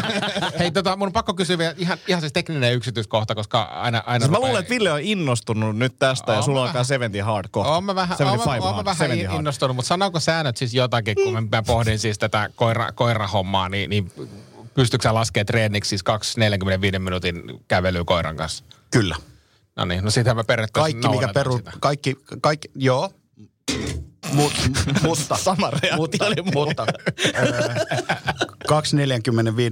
[0.59, 4.02] Hei, tota, mun on pakko kysyä vielä ihan, ihan siis tekninen yksityiskohta, koska aina...
[4.07, 6.84] aina Siis mä luulen, että Ville on innostunut nyt tästä ja Oon sulla mä alkaa
[6.84, 7.72] 70 hard kohta.
[7.72, 9.40] Oon mä vähän, oon, 75 mä- oon mä hard, vähän 70 hard.
[9.40, 14.12] innostunut, mutta sanooko säännöt siis jotakin, kun mä, pohdin siis tätä koira, koirahommaa, niin, niin
[14.74, 16.05] pystytkö sä laskemaan treeniksi siis
[16.97, 18.64] 2-45 minuutin kävelyä koiran kanssa?
[18.90, 19.16] Kyllä.
[19.76, 21.57] No niin, no sitähän mä periaatteessa Kaikki, mikä peru...
[21.57, 21.72] sitä.
[21.80, 23.11] Kaikki, kaikki, joo.
[24.32, 24.53] Mut,
[25.03, 26.86] mutta, Sama reaktio mutta, oli mutta
[27.36, 27.76] äh,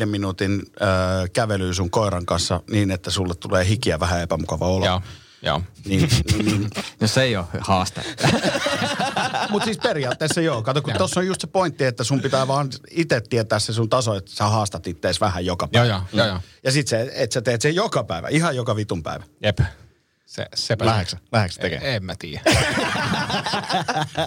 [0.03, 0.53] 2-45 minuutin
[0.83, 0.89] äh,
[1.33, 4.87] kävelyä sun koiran kanssa niin, että sulle tulee hikiä vähän epämukava olo.
[4.87, 5.03] Joo,
[5.43, 5.63] joo.
[5.85, 6.09] Niin,
[6.45, 6.71] niin,
[7.01, 8.03] No se ei ole haaste.
[9.51, 10.63] Mutta siis periaatteessa joo.
[10.63, 13.89] Kato, kun tuossa on just se pointti, että sun pitää vaan itse tietää se sun
[13.89, 15.87] taso, että sä haastat ittees vähän joka päivä.
[15.87, 16.41] Joo, joo, joo, joo.
[16.65, 19.25] Ja sit se, että sä teet sen joka päivä, ihan joka vitun päivä.
[19.43, 19.59] Jep.
[20.27, 21.17] Se, sepä Lähdetkö?
[21.33, 21.87] Lähdetkö tekemään?
[21.87, 22.43] En, en mä tiedä.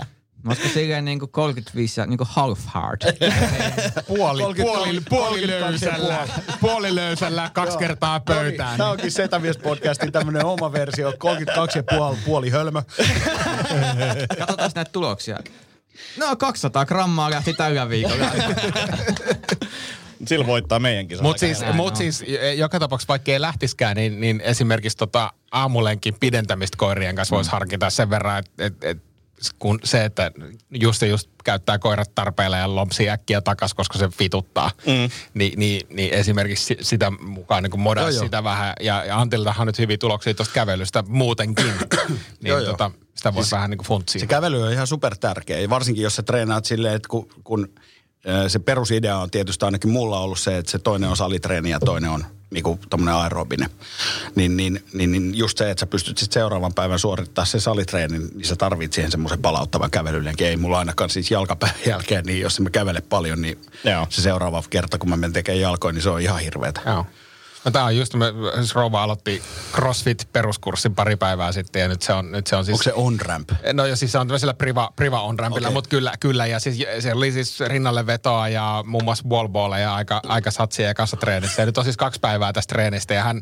[0.47, 3.01] Olisiko silleen niin kuin 35 ja niin kuin half hard?
[4.07, 6.27] Puoli, 30, puoli, puoli 32 löysällä,
[6.61, 8.77] puoli löysällä, kaksi kertaa pöytään.
[8.77, 12.81] Tämä onkin Setämies podcastin tämmönen oma versio, 32 ja puoli, puoli hölmö.
[14.39, 15.39] Katsotaan näitä tuloksia.
[16.17, 18.31] No 200 grammaa lähti tällä viikolla.
[20.25, 21.23] Sillä voittaa meidänkin.
[21.23, 21.95] Mutta siis, Näin mut on.
[21.95, 22.23] siis
[22.55, 27.89] joka tapauksessa, vaikka ei lähtiskään, niin, niin esimerkiksi tota aamulenkin pidentämistä koirien kanssa voisi harkita
[27.89, 28.97] sen verran, että et, et,
[29.59, 30.31] kun se, että
[30.71, 35.09] just ja just käyttää koirat tarpeella ja lompsii äkkiä takas, koska se vituttaa, mm.
[35.33, 38.73] niin, niin, niin esimerkiksi si- sitä mukaan niin modaa sitä vähän.
[38.81, 41.65] Ja, ja Antiltahan on nyt hyviä tuloksia tuosta kävelystä muutenkin.
[42.41, 44.19] niin Joo, tota, sitä voisi vähän niin kuin funtsia.
[44.19, 47.67] Se kävely on ihan super tärkeä, varsinkin jos sä treenaat silleen, että kun, kun
[48.47, 52.09] se perusidea on tietysti ainakin mulla ollut se, että se toinen on salitreeni ja toinen
[52.09, 52.25] on
[52.55, 53.69] niinku tommonen aerobinen.
[54.35, 58.29] Niin, niin, niin, niin just se, että sä pystyt sitten seuraavan päivän suorittaa se salitreenin,
[58.33, 60.47] niin sä tarvit siihen semmoisen palauttavan kävelylenkin.
[60.47, 64.07] Ei mulla ainakaan siis jalkapäivän jälkeen, niin jos mä kävele paljon, niin Joo.
[64.09, 66.81] se seuraava kerta, kun mä menen tekemään jalkoja, niin se on ihan hirveetä.
[66.85, 67.05] Joo.
[67.65, 69.43] No tää on just, me, siis Rouva aloitti
[69.73, 72.73] CrossFit-peruskurssin pari päivää sitten ja nyt se on, nyt se on siis...
[72.73, 73.49] Onko se on-ramp?
[73.73, 75.67] No ja siis se on tämmöisellä priva, priva on rampilla, Okei.
[75.67, 75.73] okay.
[75.73, 76.45] mutta kyllä, kyllä.
[76.45, 80.93] Ja siis se oli siis rinnalle vetoa ja muun muassa wallballeja aika, aika satsia ja
[80.93, 81.61] kassatreenissä.
[81.61, 83.41] Ja nyt on siis kaksi päivää tästä treenistä ja hän,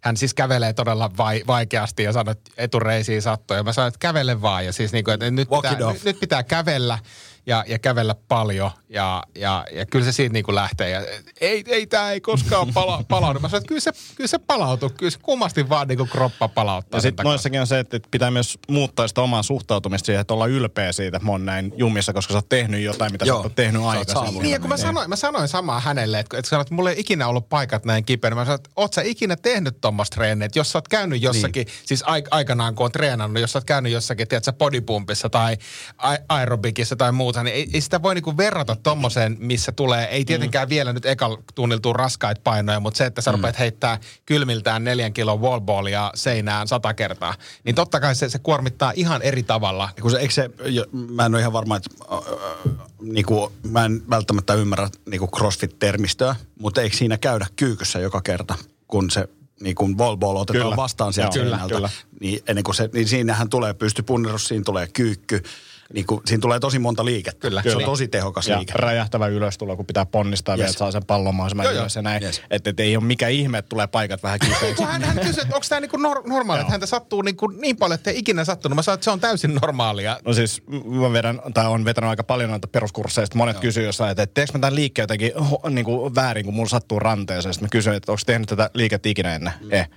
[0.00, 3.56] hän siis kävelee todella vai, vaikeasti ja sanoi, että etureisiin sattui.
[3.56, 4.66] Ja mä sanoin, että kävele vaan.
[4.66, 6.98] Ja siis niin kuin, että nyt Walk pitää, nyt, nyt pitää kävellä
[7.46, 8.70] ja, ja kävellä paljon.
[8.88, 10.90] Ja, ja, ja kyllä se siitä niin kuin lähtee.
[10.90, 11.00] Ja
[11.40, 13.40] ei, ei tämä ei koskaan pala, palaudu.
[13.40, 14.90] Mä sanoin, että kyllä se, kyllä se palautuu.
[14.90, 16.98] Kyllä se kummasti vaan niin kuin kroppa palauttaa.
[16.98, 20.46] Ja sitten noissakin on se, että pitää myös muuttaa sitä omaa suhtautumista siihen, että olla
[20.46, 23.38] ylpeä siitä, että mä oon näin jumissa, koska sä oot tehnyt jotain, mitä Joo.
[23.38, 24.42] sä oot tehnyt oot aikaisemmin.
[24.42, 27.00] Niin, ja kun mä sanoin, mä sanoin samaa hänelle, että, että, sanoin, että mulla ei
[27.00, 28.36] ikinä ollut paikat näin kipeänä.
[28.36, 31.66] Mä sanoin, että oot sä ikinä tehnyt tuommoista treeniä, että jos sä oot käynyt jossakin,
[31.66, 31.76] niin.
[31.84, 35.56] siis ai, aikanaan kun on treenannut, jos sä oot käynyt jossakin, tiedätkö, bodypumpissa tai
[36.28, 40.68] aerobikissa tai muuta, niin ei, ei sitä voi niinku verrata tommoseen, missä tulee, ei tietenkään
[40.68, 40.70] mm.
[40.70, 43.36] vielä nyt ekalla tunnilla tuu raskaita painoja, mutta se, että sä mm.
[43.36, 48.92] rupeat heittää kylmiltään neljän kilon wallballia seinään sata kertaa, niin totta kai se, se kuormittaa
[48.96, 49.88] ihan eri tavalla.
[49.96, 53.52] Ja Kun se, eikö se, jo- mä en ole ihan varma, että äh, äh, niinku,
[53.70, 58.54] mä en välttämättä ymmärrä niinku CrossFit-termistöä, mutta eikö siinä käydä kyykyssä joka kerta,
[58.86, 59.28] kun se
[59.60, 60.76] niin kun volleyball otetaan Kyllä.
[60.76, 61.90] vastaan sieltä seinältä, kyllä.
[62.20, 65.42] niin, ennen kuin se, niin siinähän tulee pystypunnerus, siinä tulee kyykky,
[65.92, 67.40] niin kun, siinä tulee tosi monta liikettä.
[67.40, 67.62] Kyllä.
[67.62, 68.72] Se on tosi tehokas Ja liike.
[68.76, 70.58] räjähtävä ylöstulo, kun pitää ponnistaa yes.
[70.58, 72.22] vielä, että saa sen pallon mahdollisimman Joo, ylös ja näin.
[72.22, 72.42] Yes.
[72.50, 74.74] Että et ei ole mikä ihme, että tulee paikat vähän kipeiksi.
[74.74, 77.76] Kun hän, hän kysyi, että onko tämä niinku nor- normaali, että häntä sattuu niinku niin
[77.76, 78.76] paljon, että ei ikinä sattunut.
[78.76, 80.18] Mä sanoin, että se on täysin normaalia.
[80.24, 84.10] No siis mä vedän, tai on vetänyt aika paljon noita peruskursseja, sitten monet kysyy jossain,
[84.10, 87.54] että teekö mä tämän liikkeen jotenkin ho, niin kuin väärin, kun mulla sattuu ranteeseen.
[87.54, 89.52] Sitten mä kysyin, että onko tehnyt tätä liikettä ikinä ennen?
[89.60, 89.72] Mm.
[89.72, 89.88] Eh.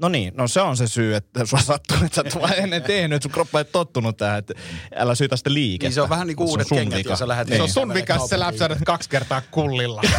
[0.00, 2.82] No niin, no se on se syy, että sulla sattuu, että sä et ole ennen
[2.82, 4.54] tehnyt, että sun kroppa ei tottunut tähän, että
[4.96, 5.86] älä syytä sitä liikettä.
[5.88, 7.54] Niin se on vähän niin kuin Se on uudet sun kengät, jos sä lähdet Se
[7.54, 7.72] on Niin.
[7.72, 10.02] sun vika, että sä läpsäydät kaksi kertaa kullilla.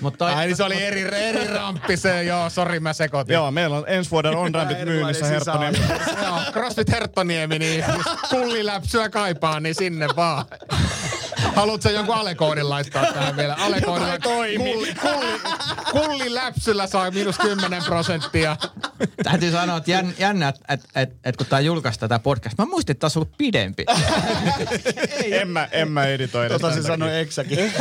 [0.00, 3.34] Mutta toi, Ai niin se oli eri, eri ramppi se, joo, sori mä sekoitin.
[3.34, 5.60] Joo, meillä on ensi vuoden on rampit myynnissä sisällä.
[5.60, 6.00] Herttoniemen.
[6.24, 10.44] Joo, CrossFit Herttoniemi, niin jos kulliläpsyä kaipaa, niin sinne vaan.
[11.56, 13.54] Haluatko jonkun alekoodin laittaa tähän vielä?
[13.58, 14.72] Alekoodilla ei toimi.
[14.72, 15.40] kulli, kulli,
[15.92, 18.56] kulliläpsyllä saa miinus 10 prosenttia.
[19.22, 22.64] täytyy sanoa, että jän, jännä, että et, et, et, kun tää julkaistaan tää podcast, mä
[22.64, 23.84] muistin, että tää olisi ollut pidempi.
[25.30, 27.18] En mä, en mä editoi edes Tota se sanoi.
[27.18, 27.58] Eksäkin.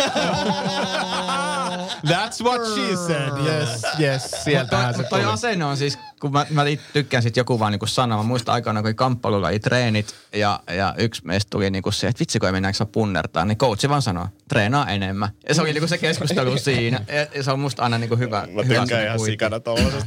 [2.05, 3.31] That's what she said.
[3.45, 4.31] Yes, yes.
[4.43, 5.33] Sieltähän se Mutta toi tuli.
[5.33, 6.63] asenne on siis, kun mä, mä
[6.93, 8.17] tykkään sit joku vaan niinku sanoa.
[8.17, 12.19] Mä muistan aikana, kun kamppailulla oli treenit ja, ja yksi meistä tuli niinku se, että
[12.19, 15.29] vitsi kun ei mennäänkö saa punnertaa, niin coachi vaan sanoo, treenaa enemmän.
[15.49, 17.05] Ja se oli niinku se keskustelu siinä.
[17.07, 18.47] Ja, ja se on musta aina niinku hyvä.
[18.51, 19.57] Mä hyvä tykkään ihan sikana.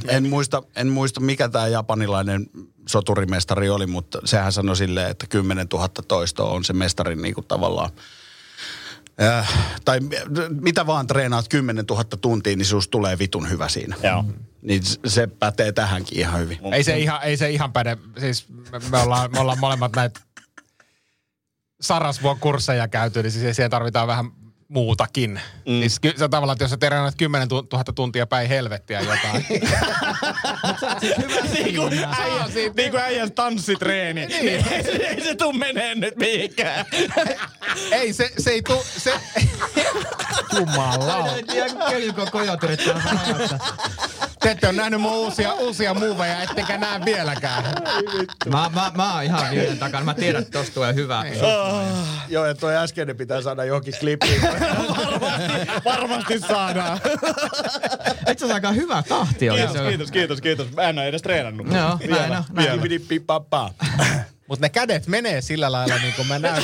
[0.09, 2.47] En muista, en muista, mikä tämä japanilainen
[2.89, 7.47] soturimestari oli, mutta sehän sanoi silleen, että 10 000 toistoa on se mestarin niin kuin
[7.47, 7.91] tavallaan
[9.23, 9.49] Äh,
[9.85, 10.01] tai
[10.61, 13.97] mitä vaan treenaat 10 000 tuntia, niin sus tulee vitun hyvä siinä.
[14.03, 14.25] Joo.
[14.63, 16.59] Niin se pätee tähänkin ihan hyvin.
[16.73, 17.97] Ei se ihan, ei se ihan päde.
[18.19, 20.21] Siis me, me, ollaan, me ollaan molemmat näitä
[21.81, 24.31] Sarasvuon kursseja käyty, niin siis siihen tarvitaan vähän
[24.69, 25.31] muutakin.
[25.31, 25.73] Mm.
[25.73, 29.47] Niin se, se tavallaan, että jos sä treenaat 10 000 tuntia päin helvettiä jotain.
[31.55, 34.27] niin kuin äijän, niin kuin äijän tanssitreeni.
[34.27, 34.65] Niin.
[35.01, 36.87] ei se tuu menee nyt mihinkään.
[37.93, 39.13] ei, se, se ei tuu, se...
[40.57, 41.37] Jumala.
[41.37, 43.59] En tiedä, kelko kojot yrittää sanoa, että
[44.41, 47.65] Te ette ole nähnyt mun uusia, uusia moveja, ettekä näe vieläkään.
[48.49, 50.05] Mä, mä, mä oon ihan viiden takana.
[50.05, 51.25] Mä tiedän, että tosta tulee hyvä.
[52.29, 54.43] Joo, ja toi äskeinen pitää saada johonkin klippiin.
[54.43, 57.01] varmasti, varmasti saadaan.
[58.31, 59.59] Itse asiassa aika hyvä tahti oli.
[59.59, 59.89] Kiitos, se.
[59.89, 60.73] kiitos, kiitos, kiitos.
[60.73, 61.67] Mä en ole edes treenannut.
[61.73, 62.81] Joo, näin on, näin.
[64.49, 66.63] Mutta ne kädet menee sillä lailla, niin kuin mä näen.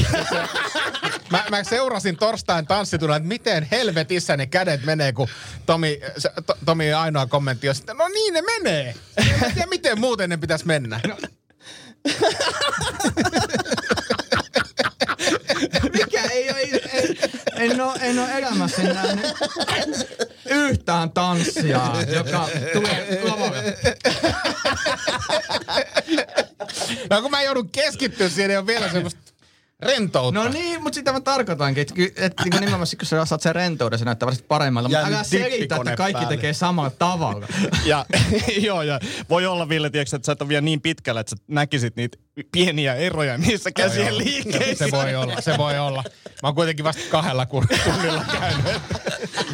[1.30, 5.28] Mä, mä seurasin torstain tanssitunnilla, että miten helvetissä ne kädet menee, kun
[5.66, 8.94] Tomi, se, to, Tomi ainoa kommentti on sitten, no niin ne menee.
[9.54, 11.00] Tiedä, miten muuten ne pitäisi mennä.
[15.92, 17.18] Mikä ei ole, ei, ei,
[17.56, 19.26] en ole, en ole elämässä nähnyt
[20.46, 21.80] yhtään tanssia,
[22.14, 23.76] joka tulee lavalle.
[27.10, 29.20] No kun mä joudun keskittyä siihen, niin on vielä semmoista
[29.82, 30.44] rentoutta.
[30.44, 31.94] No niin, mutta sitä mä tarkoitankin, että,
[32.26, 34.88] että niin nimenomaan kun sä osaat sen rentouden, se näyttää varmasti paremmalta.
[34.88, 36.36] Mutta älä selitä, että kaikki päälle.
[36.36, 37.46] tekee samalla tavalla.
[37.84, 38.06] Ja,
[38.66, 39.00] joo, ja
[39.30, 42.18] voi olla, Ville, tiedätkö, että sä et ole vielä niin pitkällä, että sä näkisit niitä
[42.52, 44.84] pieniä eroja niissä käsien liikkeissä.
[44.84, 46.04] Se voi olla, se voi olla.
[46.42, 47.46] Mä oon kuitenkin vasta kahdella
[47.84, 48.82] tunnilla käynyt.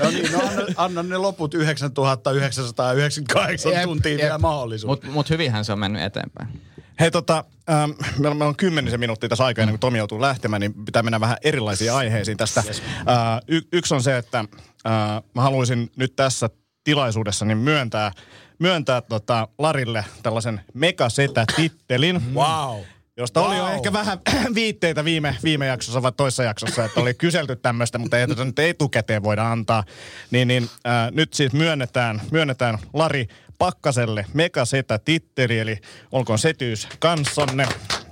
[0.03, 4.21] No niin, no anna, anna ne loput 9998 Jep, tuntia jep.
[4.21, 4.89] vielä mahdollisuus.
[4.89, 6.70] Mutta mut hyvinhän se on mennyt eteenpäin.
[7.01, 10.21] Hei tota, ähm, meillä, on- meillä on kymmenisen minuuttia tässä aikaa ennen kuin Tomi joutuu
[10.21, 12.63] lähtemään, niin pitää mennä vähän erilaisiin aiheisiin tästä.
[12.67, 12.83] Yes.
[12.99, 16.51] Äh, y- yksi on se, että äh, mä haluaisin nyt tässä
[16.85, 18.13] tilaisuudessa niin myöntää,
[18.59, 22.35] myöntää tota Larille tällaisen megasetä-tittelin.
[22.35, 22.81] Wow.
[23.21, 23.73] Josta oli jo Wow.
[23.75, 24.19] ehkä vähän
[24.55, 28.59] viitteitä viime, viime jaksossa vai toisessa jaksossa, että oli kyselty tämmöistä, mutta ei tätä nyt
[28.59, 29.85] etukäteen voida antaa.
[30.31, 33.27] Niin, niin äh, nyt siis myönnetään, myönnetään Lari
[33.59, 35.79] Pakkaselle megasetä-titteli, eli
[36.13, 37.69] olkoon setyys kanssanne.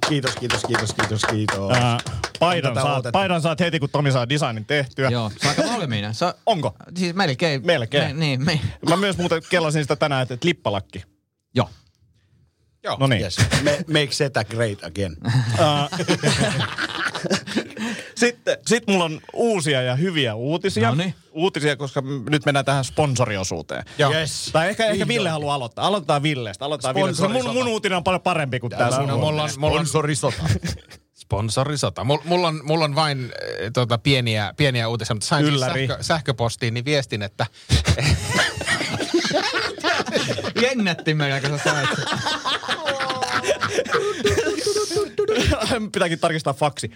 [0.08, 1.72] Kiitos, kiitos, kiitos, kiitos, kiitos.
[1.72, 1.98] Ää,
[2.38, 5.08] paidan, saat, paidan saat heti, kun Tomi saa designin tehtyä.
[5.10, 6.08] Joo, se on aika valmiina.
[6.08, 6.76] On, Onko?
[6.96, 7.66] Siis melkein.
[7.66, 8.16] Melkein.
[8.16, 11.02] Me, niin, me, Mä myös muuten kellasin sitä tänään, että että lippalakki.
[11.54, 11.70] joo.
[12.84, 12.96] Joo.
[13.00, 13.22] No niin.
[13.22, 13.36] Yes.
[13.62, 15.16] Me, make Seta great again.
[18.14, 20.88] Sitten sit mulla on uusia ja hyviä uutisia.
[20.88, 21.14] Noniin.
[21.32, 23.84] Uutisia, koska nyt mennään tähän sponsoriosuuteen.
[23.98, 24.12] Joo.
[24.12, 24.50] Yes.
[24.52, 25.86] Tai ehkä, ehkä Ville haluaa aloittaa.
[25.86, 26.64] Aloitetaan Villestä.
[26.64, 27.28] Aloitetaan Villestä.
[27.28, 29.10] Mun, mun uutinen on paljon parempi kuin tämä sun.
[29.10, 30.42] Mulla on, Sponsorisota.
[31.14, 32.04] Sponsorisota.
[32.04, 35.86] Mulla, mulla, on, mulla on vain äh, tota, pieniä, pieniä uutisia, mutta sain siis Ylläri.
[35.86, 37.46] sähkö, sähköpostiin niin viestin, että
[40.62, 41.88] Jennätti meillä, kun sä sait.
[45.92, 46.90] Pitääkin tarkistaa faksi.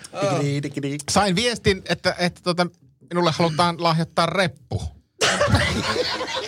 [1.10, 2.66] sain viestin, että, että tota,
[3.10, 4.82] minulle halutaan lahjoittaa reppu.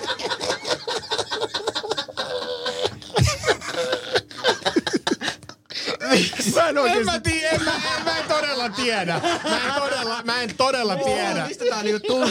[6.54, 9.20] Mä en En mä, tiedä, en, mä, en, mä en todella tiedä.
[9.44, 11.46] Mä en todella, mä en todella tiedä.
[11.48, 12.30] Mistä tää on niinku tullut?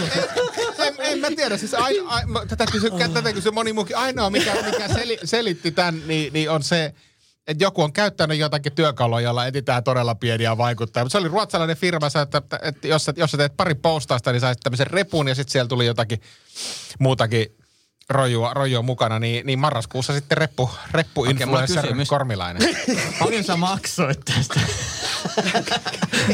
[0.78, 1.58] En, en mä tiedä.
[1.58, 3.98] Siis ai, ai, mä- tätä kysyy, tätä kysyy moni muukin.
[3.98, 6.94] Ainoa, mikä, mikä seli, selitti tämän, niin, niin on se,
[7.48, 11.06] että joku on käyttänyt jotakin työkalua, jolla etsitään todella pieniä vaikuttajia.
[11.06, 14.32] Mutta se oli ruotsalainen firma, että, että, että jos, sä, jos sä teet pari postausta,
[14.32, 16.22] niin saisit tämmöisen repun ja sitten siellä tuli jotakin
[17.00, 17.56] muutakin
[18.10, 22.10] rojua, rojua mukana, niin, niin marraskuussa sitten reppu, reppu Okei, mulla on influencer kysymys.
[22.10, 22.76] Kormilainen.
[23.20, 24.60] Paljon sä maksoit tästä?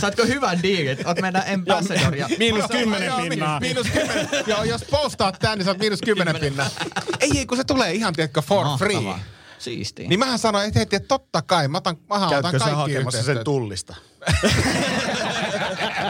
[0.02, 1.08] Saatko hyvän diilin?
[1.08, 2.30] Oot meidän ambassador ja...
[2.40, 3.60] Miinus kymmenen pinnaa.
[3.60, 4.28] Miinus kymmenen.
[4.48, 6.70] Joo, jos postaat tän, niin saat miinus kymmenen pinnaa.
[7.20, 8.94] Ei, ei, kun se tulee ihan, tiedätkö, for free.
[8.96, 9.20] Mahtavaa.
[9.60, 10.08] Siistiä.
[10.08, 12.76] Niin mähän sanoin, että heti, että totta kai, mä otan, mä otan Käytkö sä kaikki
[12.76, 13.96] hakemassa sen tullista?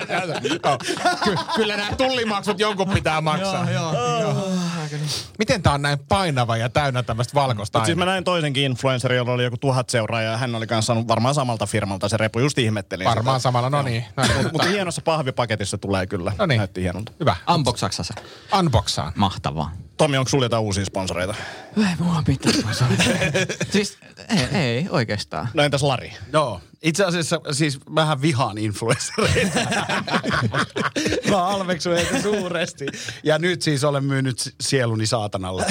[0.10, 0.78] Joo.
[1.24, 3.72] Ky- kyllä nämä tullimaksut jonkun pitää maksaa.
[3.72, 4.22] Joo, joo.
[4.22, 4.49] joo.
[5.40, 9.18] Miten tää on näin painava ja täynnä tämmöistä valkoista Mut siis mä näin toisenkin influencerin,
[9.18, 12.10] jolla oli joku tuhat seuraajaa ja hän oli kanssa saanut varmaan samalta firmalta.
[12.10, 13.06] Se repu just ihmetteli.
[13.06, 13.44] Varmaan sitä.
[13.44, 14.06] samalla, no niin.
[14.18, 16.34] No, niin, Mutta hienossa pahvipaketissa tulee kyllä.
[16.38, 16.58] No niin.
[16.58, 17.12] Näytti hienolta.
[17.20, 17.36] Hyvä.
[17.54, 18.14] Unboxaksa se.
[18.60, 19.14] Unboxaan.
[19.16, 19.72] Mahtavaa.
[19.98, 21.36] Tommi, onko sulla jotain uusia sponsoreita?
[21.78, 22.56] Ei mulla mitään
[23.72, 23.98] Siis
[24.30, 25.48] ei, ei oikeastaan.
[25.54, 26.14] No entäs Lari?
[26.34, 26.62] Joo.
[26.84, 29.60] Itse asiassa siis vähän vihaan influenssereita.
[31.30, 32.86] Mä alveksun heitä suuresti.
[33.24, 35.66] Ja nyt siis olen myynyt sieluni saatanalle.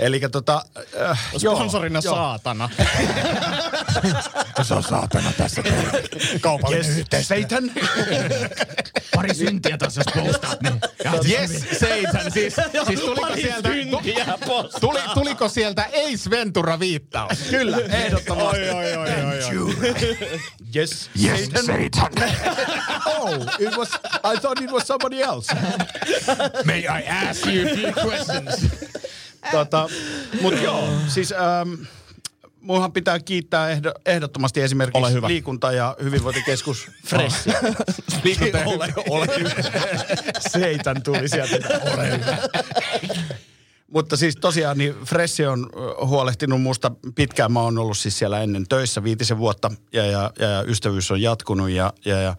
[0.00, 0.64] Eli tota...
[1.00, 2.14] Äh, Sponsorina joo.
[2.14, 2.70] saatana.
[4.62, 5.62] Se on saatana tässä.
[6.40, 7.70] Kaupallinen Yes, Satan.
[9.14, 10.80] Pari syntiä taas, jos postaat, niin
[11.30, 12.32] Yes, Satan.
[12.32, 12.54] Siis,
[12.86, 13.68] siis tuliko sieltä,
[14.44, 17.38] tu, tuli, tuliko sieltä Ace Ventura viittaus?
[17.50, 18.60] Kyllä, ehdottomasti.
[18.60, 20.40] Oi, oi, oi, oi, oi.
[20.76, 22.12] Yes, yes Satan.
[23.06, 23.88] oh, it was,
[24.24, 25.54] I thought it was somebody else.
[26.64, 28.66] May I ask you a few questions?
[29.52, 29.88] tota,
[30.42, 31.32] Mutta joo, siis...
[31.32, 31.74] Ähm,
[32.60, 35.28] Munhan pitää kiittää ehdo, ehdottomasti Ole esimerkiksi hyvä.
[35.28, 37.48] liikunta- ja hyvinvointikeskus Fresh.
[38.24, 39.50] Liikunta ja ole, ole hyvä.
[40.50, 41.56] Seitan tuli sieltä.
[41.94, 42.36] Ole hyvä.
[43.90, 45.70] Mutta siis tosiaan niin Fresh on
[46.06, 47.52] huolehtinut musta pitkään.
[47.52, 51.22] Mä oon ollut siis siellä ennen töissä viitisen vuotta ja, ja, ja, ja ystävyys on
[51.22, 51.70] jatkunut.
[51.70, 52.36] Ja, ja, ja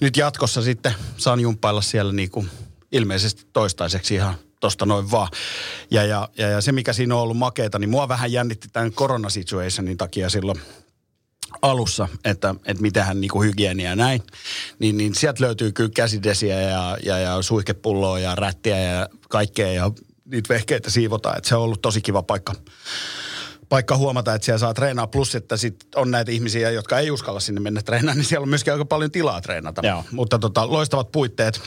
[0.00, 2.50] nyt jatkossa sitten saan jumppailla siellä niin kuin
[2.92, 5.28] ilmeisesti toistaiseksi ihan tosta noin vaan.
[5.90, 8.92] Ja, ja, ja, ja se, mikä siinä on ollut makeeta, niin mua vähän jännitti tämän
[8.92, 10.60] koronasituationin takia silloin
[11.62, 14.22] alussa, että, että mitähän niin kuin hygienia ja näin,
[14.78, 19.90] niin, niin sieltä löytyy kyllä käsidesiä ja, ja, ja suihkepulloa ja rättiä ja kaikkea ja
[20.32, 21.38] niitä vehkeitä siivotaan.
[21.38, 22.54] Että se on ollut tosi kiva paikka,
[23.68, 25.06] paikka huomata, että siellä saa treenaa.
[25.06, 28.48] Plus, että sit on näitä ihmisiä, jotka ei uskalla sinne mennä treenaamaan, niin siellä on
[28.48, 29.86] myöskin aika paljon tilaa treenata.
[29.86, 30.04] Joo.
[30.10, 31.60] Mutta tota, loistavat puitteet.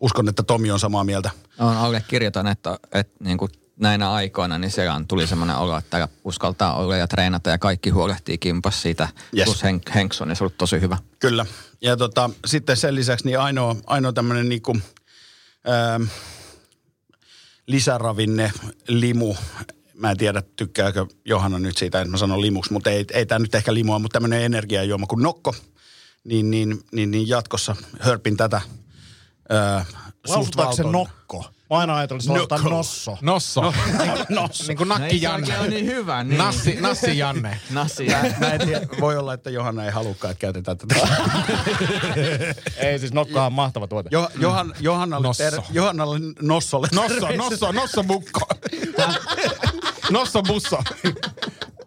[0.00, 1.30] Uskon, että Tomi on samaa mieltä.
[1.58, 3.50] on allekirjoitan, että, että niin kuin
[3.80, 8.38] näinä aikoina niin siellä tuli semmoinen olo, että uskaltaa olla ja treenata ja kaikki huolehtii
[8.38, 9.08] kimpas siitä.
[9.36, 9.44] Yes.
[9.44, 10.98] Plus Henk, Henkson, niin se on ollut tosi hyvä.
[11.18, 11.46] Kyllä.
[11.80, 14.76] Ja tota, sitten sen lisäksi niin ainoa, ainoa tämmöinen niinku,
[15.68, 16.02] ähm,
[17.68, 18.52] lisäravinne,
[18.88, 19.34] limu,
[19.94, 23.38] mä en tiedä tykkääkö Johanna nyt siitä, että mä sanon limuksi, mutta ei, ei tämä
[23.38, 25.54] nyt ehkä limua, mutta tämmöinen energiajuoma kuin nokko,
[26.24, 28.60] niin, niin, niin, niin jatkossa hörpin tätä.
[29.78, 29.86] Äh,
[30.28, 31.44] Lausutaanko se nokko?
[31.70, 33.18] Mä aina ajattelin, että se lausutaan nosso.
[33.20, 33.60] Nosso.
[34.28, 34.64] Nosso.
[34.68, 35.68] niin kuin No Nakki ei se oikein ole Janne.
[35.76, 36.24] niin hyvä.
[36.24, 36.38] Niin.
[36.38, 37.60] Nassi, Nassi Janne.
[37.70, 38.06] Nassi.
[38.40, 40.94] Mä en tiedä, voi olla, että Johanna ei halukkaan, että käytetään tätä.
[42.76, 44.08] Ei siis nokkohan on mahtava tuote.
[44.12, 45.44] Jo, Johan, Johannalle, Nosso.
[45.50, 46.88] ter, Johannalle Nossolle.
[46.92, 48.40] Nosso, nosso, nosso bukko.
[50.10, 50.78] Nosso busso.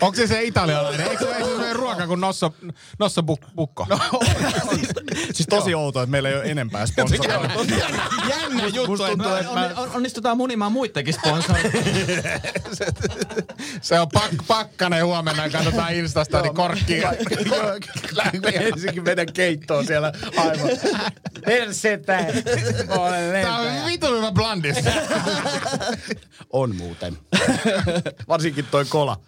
[0.00, 1.10] Onko se se italialainen?
[1.10, 2.54] Eikö se se ole ruoka kuin nosso,
[2.98, 3.86] nosso buk- bukko?
[3.88, 3.98] No,
[5.32, 7.50] Siis tosi outoa, että meillä ei ole enempää sponsoreita.
[8.28, 8.86] Jännä juttu.
[8.86, 11.78] Tuntuu, että että On, on, onnistutaan munimaan muidenkin sponsoreita.
[13.80, 17.02] Se on pak, pakkanen huomenna, katsotaan Instasta, niin korkki.
[18.54, 20.70] Ensinkin meidän keittoon siellä aivan.
[21.44, 22.24] Persetä.
[23.42, 24.76] Tää on vitu hyvä blandis.
[26.50, 27.18] On muuten.
[28.28, 29.20] Varsinkin toi kola.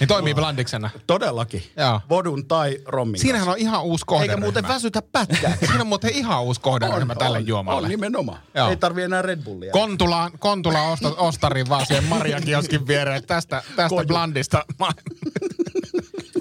[0.00, 0.90] Niin toimii blandiksena.
[1.06, 1.62] Todellakin.
[1.76, 2.00] Joo.
[2.08, 4.34] Vodun tai rommin Siinähän on ihan uusi kohderyhmä.
[4.34, 5.56] Eikä muuten väsytä pätkää.
[5.66, 7.82] Siinä on muuten ihan uusi kohderyhmä tälle juomalle.
[7.82, 8.38] On nimenomaan.
[8.54, 8.68] Joo.
[8.68, 9.72] Ei tarvi enää Red Bullia.
[9.72, 13.26] Kontula, Kontula osta, ostariin vaan siihen Marjakioskin viereen.
[13.26, 14.06] Tästä, tästä Koju.
[14.06, 14.64] blandista.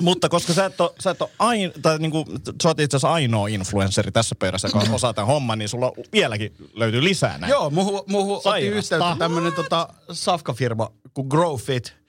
[0.01, 2.25] Mutta koska sä et ole, sä et ole ain, tai niinku,
[2.63, 6.53] sä oot itse asiassa ainoa influenssari tässä pöydässä, joka osaa tämän homman, niin sulla vieläkin
[6.73, 7.51] löytyy lisää näin.
[7.51, 12.00] Joo, muuhun, muuhun otti yhteyttä tämmönen tota, safkafirma kuin Growfit.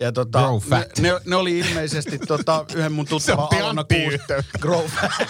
[0.00, 0.98] Ja tota, Grow ne, Fat.
[0.98, 4.58] ne, ne, oli ilmeisesti tota, yhden mun tuttavan Alona Antti Kuus- yhteyttä.
[4.58, 5.10] Grow Fat.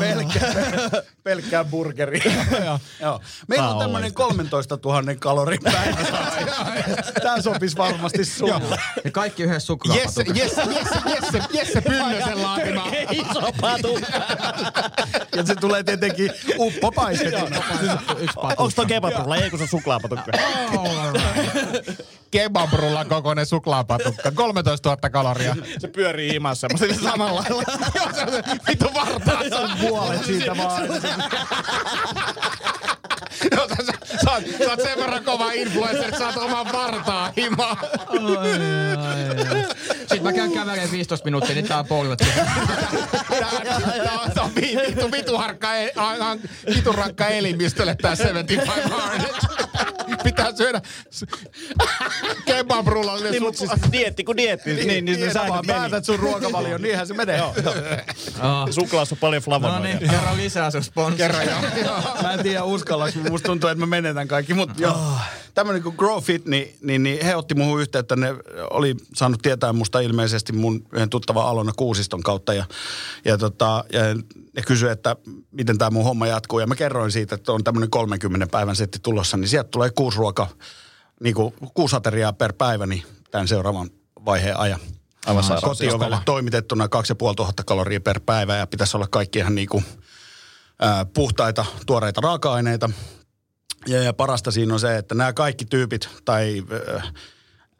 [0.00, 0.54] pelkkää,
[1.22, 2.32] pelkkää burgeria.
[3.00, 3.20] Joo.
[3.48, 5.96] Meillä on Tää tämmönen 13 000 kalorin päivä.
[7.22, 8.78] Tää sopisi varmasti sulle.
[9.04, 10.22] Ja kaikki yhdessä Jesse, suklaapatukassa.
[10.32, 12.86] Jesse, Jesse, Jesse, Jesse Pynnösen laatima.
[13.10, 13.98] Iso patu.
[15.36, 16.30] Ja se tulee tietenkin
[18.34, 18.62] patukka.
[18.62, 19.36] Onko toi kebabrulla?
[19.36, 20.32] Ei kun se on suklaapatukka.
[22.30, 24.30] Kebabrulla kokoinen suklaapatukka.
[24.32, 25.56] 13 000 kaloria.
[25.78, 27.62] Se pyörii himassa semmoisen samalla lailla.
[27.94, 29.70] Joo, se on se Vittu vartaassa.
[29.80, 30.82] Puolet siitä vaan.
[33.56, 33.92] Joo, sä, sä,
[34.24, 37.76] sä, oot, sä oot sen verran kova influencer, että saat oman vartaa himaa.
[39.98, 42.18] Sitten mä käyn kävelemään 15 minuuttia, niin tää on polvet.
[42.18, 43.48] Tää,
[44.24, 45.92] on, tää on vi- vittu, vitu, harkka, e-
[46.74, 49.20] vitu rankka elimistölle tää 75 hard.
[50.46, 50.80] Pitää syödä
[52.44, 56.18] kebabrullallinen Niin, mutta siis dietti kun dietti, niin, niin, niin, niin sä vaan päätät sun
[56.18, 57.40] ruokavalio, niinhän se menee.
[58.70, 59.98] Suklaassa on paljon No flavonoidia.
[59.98, 61.16] niin, kerro lisää sun sponsori.
[61.16, 61.52] Kerran jo.
[62.22, 65.12] Mä en tiedä uskallaks, musta tuntuu, että mä menetän kaikki, mutta joo.
[65.54, 68.34] Tämmönen kuin Grow Fit, niin, niin, niin he otti muuhun yhteyttä, ne
[68.70, 72.64] oli saanut tietää musta ilmeisesti mun yhden tuttavan Alona Kuusiston kautta ja,
[73.24, 74.00] ja, tota, ja
[74.56, 75.16] ne kysyi, että
[75.50, 78.98] miten tämä mun homma jatkuu ja mä kerroin siitä, että on tämmöinen 30 päivän setti
[79.02, 80.46] tulossa, niin sieltä tulee kuusi ruoka,
[81.20, 83.90] niin kuin kuusi ateriaa per päivä, niin tämän seuraavan
[84.24, 84.80] vaiheen ajan.
[85.26, 85.70] Aivan sairaan.
[85.70, 89.84] Kotiovelle toimitettuna 2500 kaloria per päivä ja pitäisi olla kaikki ihan niin kuin,
[90.78, 92.90] ää, puhtaita, tuoreita raaka-aineita.
[93.86, 96.62] Ja, ja parasta siinä on se, että nämä kaikki tyypit tai
[96.96, 97.12] äh,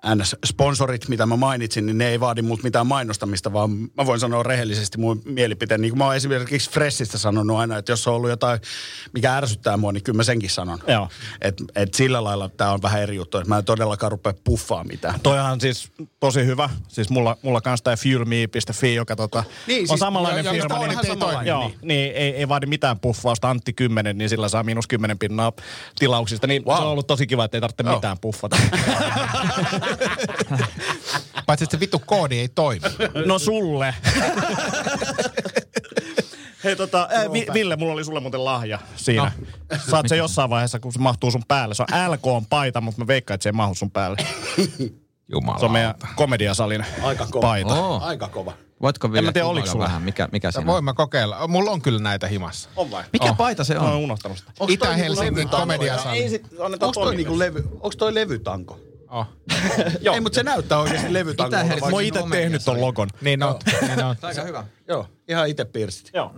[0.07, 4.43] NS-sponsorit, mitä mä mainitsin, niin ne ei vaadi multa mitään mainostamista, vaan mä voin sanoa
[4.43, 5.81] rehellisesti mun mielipiteen.
[5.81, 8.61] Niin kuin mä oon esimerkiksi Freshistä sanonut aina, että jos on ollut jotain,
[9.13, 10.79] mikä ärsyttää mua, niin kyllä mä senkin sanon.
[10.87, 11.09] Joo.
[11.41, 14.85] Et, et sillä lailla tämä on vähän eri juttu, että mä en todellakaan rupea puffaa
[14.85, 15.21] mitään.
[15.21, 16.71] Toihan siis tosi hyvä.
[16.89, 20.87] Siis mulla, mulla kans tää fuelme.fi, joka tota, Niin, on siis- samanlainen joo, joo, firma.
[20.87, 21.79] Niin, samanlainen, joo, niin.
[21.83, 22.13] niin.
[22.15, 23.51] ei, ei vaadi mitään puffausta.
[23.51, 25.53] Antti 10, niin sillä saa miinus 10 pinnaa
[25.99, 26.47] tilauksista.
[26.47, 26.77] Niin wow.
[26.77, 27.95] se on ollut tosi kiva, että ei tarvitse Joo.
[27.95, 28.57] mitään puffata.
[31.47, 32.81] Paitsi että se vittu koodi ei toimi.
[33.27, 33.95] no sulle.
[36.65, 39.33] Hei tota, ää, Vi- Ville, mulla oli sulle muuten lahja siinä.
[39.71, 39.79] No.
[39.91, 41.75] Saat se jossain vaiheessa, kun se mahtuu sun päälle.
[41.75, 44.17] Se on LK on paita, mutta mä veikkaan, että se ei mahdu sun päälle.
[45.33, 45.59] Jumala.
[45.59, 47.47] Se on meidän komediasalin Aika kova.
[47.47, 47.75] paita.
[47.75, 48.01] Oo.
[48.01, 48.53] Aika kova.
[48.83, 49.85] Voitko vielä mä tiedä, oliko sulla.
[49.85, 50.67] vähän, mikä, mikä siinä on?
[50.67, 51.49] Voin mä kokeilla.
[51.49, 52.69] Mulla on kyllä näitä himassa.
[52.77, 53.05] On vai?
[53.13, 53.37] Mikä Oh.
[53.37, 53.97] paita se Mä oon on?
[53.99, 54.53] unohtanut sitä.
[54.69, 56.19] Itä-Helsingin niinku komediasali.
[56.19, 58.79] Ei sit, annetaan Onko toi, niinku levy, onks toi levytanko?
[59.11, 59.27] Oh.
[60.01, 60.15] Joo.
[60.15, 61.09] Ei, mutta se näyttää oikeasti.
[61.47, 63.09] Itä-Helsingin Mä oon itse tehnyt ton logon.
[63.21, 63.55] Niin on.
[63.87, 64.17] Niin on.
[64.23, 64.65] Aika hyvä.
[64.89, 66.11] Joo, ihan itse piirstit.
[66.15, 66.35] Joo.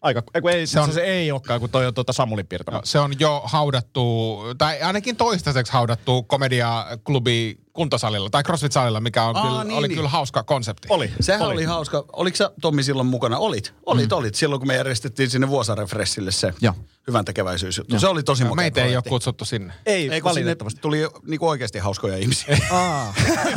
[0.00, 2.76] Aika, ei, se, on- on, se ei olekaan, kun toi on tuota Samulin piirtämä.
[2.76, 9.36] No, se on jo haudattu, tai ainakin toistaiseksi haudattu komediaklubi kuntosalilla tai CrossFit-salilla, mikä on
[9.36, 9.96] Aa, kyllä, niin, oli niin.
[9.96, 10.88] kyllä hauska konsepti.
[10.90, 11.12] Oli.
[11.20, 11.54] Sehän oli.
[11.54, 11.64] oli.
[11.64, 12.04] hauska.
[12.12, 13.38] Oliko sä Tommi silloin mukana?
[13.38, 13.74] Olit.
[13.86, 14.34] Olit, olit.
[14.34, 16.74] Silloin kun me järjestettiin sinne Vuosaaren Fressille se Joo.
[17.06, 18.00] hyvän tekeväisyysjuttu.
[18.00, 19.72] Se oli tosi makea meitä ei ole kutsuttu sinne.
[19.86, 20.80] Ei, Ei, sinne valitettavasti.
[20.80, 22.58] tuli niinku oikeasti hauskoja ihmisiä.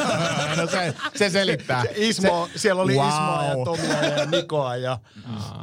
[0.58, 1.84] no se, se selittää.
[1.96, 3.08] Ismo, siellä oli Wow.
[3.08, 4.98] Ismoa ja Tomia ja Nikoa ja...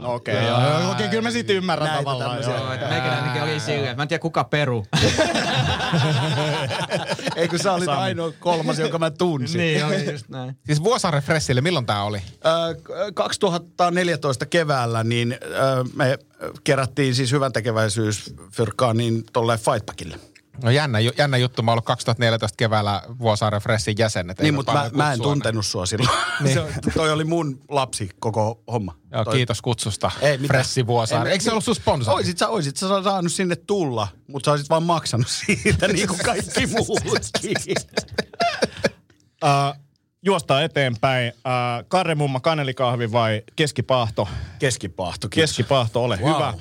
[0.00, 2.42] No okei, okay, joo, joo, okei, kyllä mä siitä ymmärrän Näitä tavallaan.
[2.42, 2.88] Joo.
[2.88, 4.86] Meikäläinenkin oli silleen, mä en tiedä kuka peru.
[7.36, 9.58] Ei kun sä olit ainoa kolmas, jonka mä tunsin.
[9.58, 10.56] niin, oli just näin.
[10.66, 12.18] Siis Vuosaaren Fressille, milloin tää oli?
[12.18, 16.18] Ö, 2014 keväällä niin ö, me
[16.64, 20.16] kerättiin siis hyvän tekeväisyysfyrkkaan niin tolle Fightbackille.
[20.62, 24.40] No jännä, jännä juttu, mä oon ollut 2014 keväällä Vuosaaren Fressin jäsenet.
[24.40, 26.10] Niin, mutta mä, mä en tuntenut sua silloin.
[26.40, 26.54] Niin.
[26.54, 28.94] Se, toi oli mun lapsi koko homma.
[29.12, 30.10] Joo, toi, kiitos kutsusta.
[30.20, 30.48] Ei mitään.
[30.48, 31.28] Fressi Vuosaari.
[31.28, 32.14] En- Eikö se ollut sun sponsori?
[32.14, 36.20] Oisit sä, oisit sä saanut sinne tulla, mutta sä olisit vaan maksanut siitä niin kuin
[36.24, 37.76] kaikki muutkin.
[39.44, 39.80] Uh,
[40.22, 41.32] juostaan eteenpäin.
[41.36, 44.28] Uh, Karremumma kanelikahvi vai keskipahto?
[44.58, 45.50] Keskipahto, kiitos.
[45.50, 46.34] Keskipahto, ole Wow.
[46.34, 46.54] hyvä.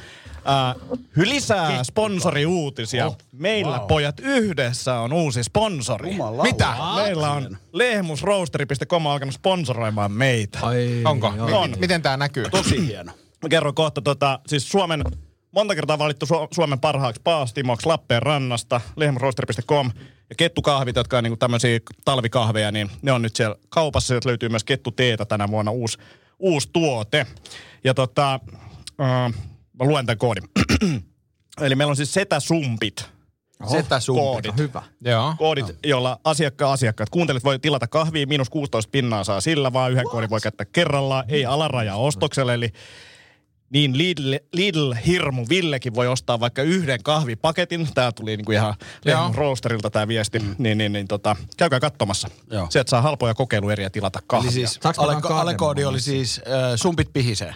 [0.47, 3.11] Uh, lisää sponsoriuutisia.
[3.31, 3.87] Meillä Wow.
[3.87, 6.11] pojat yhdessä on uusi sponsori.
[6.11, 6.43] Jumala.
[6.43, 6.73] Mitä?
[6.95, 10.59] Meillä on lehmusroasteri.com alkanut sponsoroimaan meitä.
[10.61, 11.33] Ai, Onko?
[11.37, 11.59] joo.
[11.61, 11.69] On.
[11.69, 12.45] mi- miten tää näkyy?
[12.49, 13.11] Tosi hieno.
[13.43, 15.03] Mä kerron kohta, tota, siis Suomen,
[15.51, 19.91] monta kertaa valittu Su- Suomen parhaaksi paastimoksi Lappeenrannasta, lehmusroasteri.com
[20.29, 24.07] ja kettukahvit, jotka on niinku tämmöisiä talvikahveja, niin ne on nyt siellä kaupassa.
[24.07, 25.97] Sieltä löytyy myös kettuteetä tänä vuonna uusi,
[26.39, 27.25] uusi tuote.
[27.83, 28.39] Ja tota,
[29.01, 29.33] äh,
[29.79, 30.43] mä luen tämän koodin.
[31.61, 33.17] Eli meillä on siis setäsumpit.
[33.65, 34.57] Setä Koodit.
[34.57, 34.83] Hyvä.
[35.01, 35.35] Joo.
[35.37, 40.05] Koodit, jolla asiakka asiakkaat kuuntelit voi tilata kahvia, miinus 16 pinnaa saa sillä, vaan yhden
[40.05, 42.71] koodin voi käyttää kerrallaan, ei alaraja ostokselle, eli
[43.69, 47.87] niin Lidl, Lidl Hirmu Villekin voi ostaa vaikka yhden kahvipaketin.
[47.93, 49.19] Tämä tuli niinku ihan Joo.
[49.19, 50.39] Lehmun Roasterilta tämä viesti.
[50.39, 50.55] Mm.
[50.57, 52.27] Niin, niin, niin tota, käykää katsomassa.
[52.51, 52.67] Joo.
[52.69, 54.47] Sieltä saa halpoja kokeilueriä tilata kahvia.
[54.47, 57.55] Eli siis Saanko mä ale, vaan alekoodi oli siis äh, sumpit pihisee.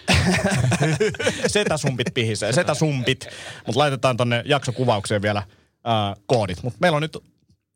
[1.47, 3.27] setäsumpit pihisee, setäsumpit.
[3.67, 5.43] Mutta laitetaan tonne jaksokuvaukseen vielä
[5.83, 6.63] ää, koodit.
[6.63, 7.17] Mutta meillä on nyt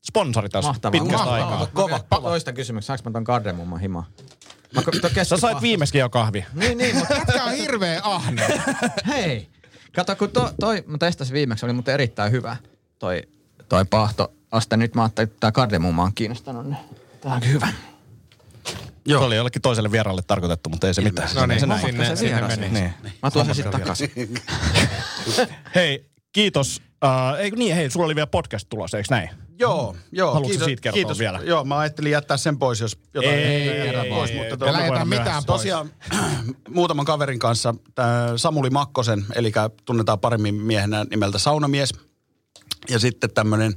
[0.07, 0.91] sponsori tässä Mahtavaa.
[0.91, 1.51] pitkästä Mahtavaa.
[1.59, 1.67] aikaa.
[1.73, 2.29] Kova, kova.
[2.29, 2.87] Toista kysymyksiä.
[2.87, 4.05] Saanko mä ton kardemumman himaa?
[4.75, 6.45] Mä, Sä sait viimeiskin jo kahvi.
[6.53, 8.47] Niin, niin, mutta Jätkä on hirveä ahne.
[9.07, 9.49] hei.
[9.95, 12.57] Kato, kun to, toi, mä testasin viimeksi, oli muuten erittäin hyvä
[12.99, 13.23] toi,
[13.69, 14.33] toi pahto.
[14.51, 16.65] Aste nyt mä ajattelin, että tää kardemumma on kiinnostanut.
[16.65, 16.77] Niin
[17.21, 17.67] tää on hyvä.
[19.05, 19.21] Joo.
[19.21, 21.29] Se oli jollekin toiselle vieraalle tarkoitettu, mutta ei se mitään.
[21.35, 21.81] No niin, se näin.
[21.85, 22.69] sinne, se sinne meni.
[22.69, 22.93] Niin.
[23.23, 24.11] Mä tuon sen sitten takaisin.
[25.75, 26.81] Hei, kiitos.
[27.05, 29.29] Uh, ei, niin, hei, sulla oli vielä podcast tulossa, eikö näin?
[29.59, 30.27] Joo, joo.
[30.33, 31.19] Haluatko kiitos, siitä kertoa kiitos.
[31.19, 31.39] vielä?
[31.43, 34.31] Joo, mä ajattelin jättää sen pois, jos jotain Ei, jättää ei, pois.
[34.31, 34.73] ei, mutta ei.
[34.73, 35.61] tota- voidaan mitään pois.
[35.61, 35.89] Tosiaan
[36.69, 39.51] muutaman kaverin kanssa, tää Samuli Makkosen, eli
[39.85, 41.89] tunnetaan paremmin miehenä nimeltä Saunamies.
[42.89, 43.73] Ja sitten tämmöinen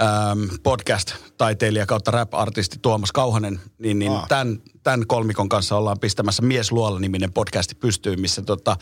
[0.00, 4.26] ähm, podcast-taiteilija kautta rap-artisti Tuomas Kauhanen, niin, niin Aa.
[4.28, 8.76] tämän, tämän kolmikon kanssa ollaan pistämässä Mies Luola-niminen podcasti pystyyn, missä tota,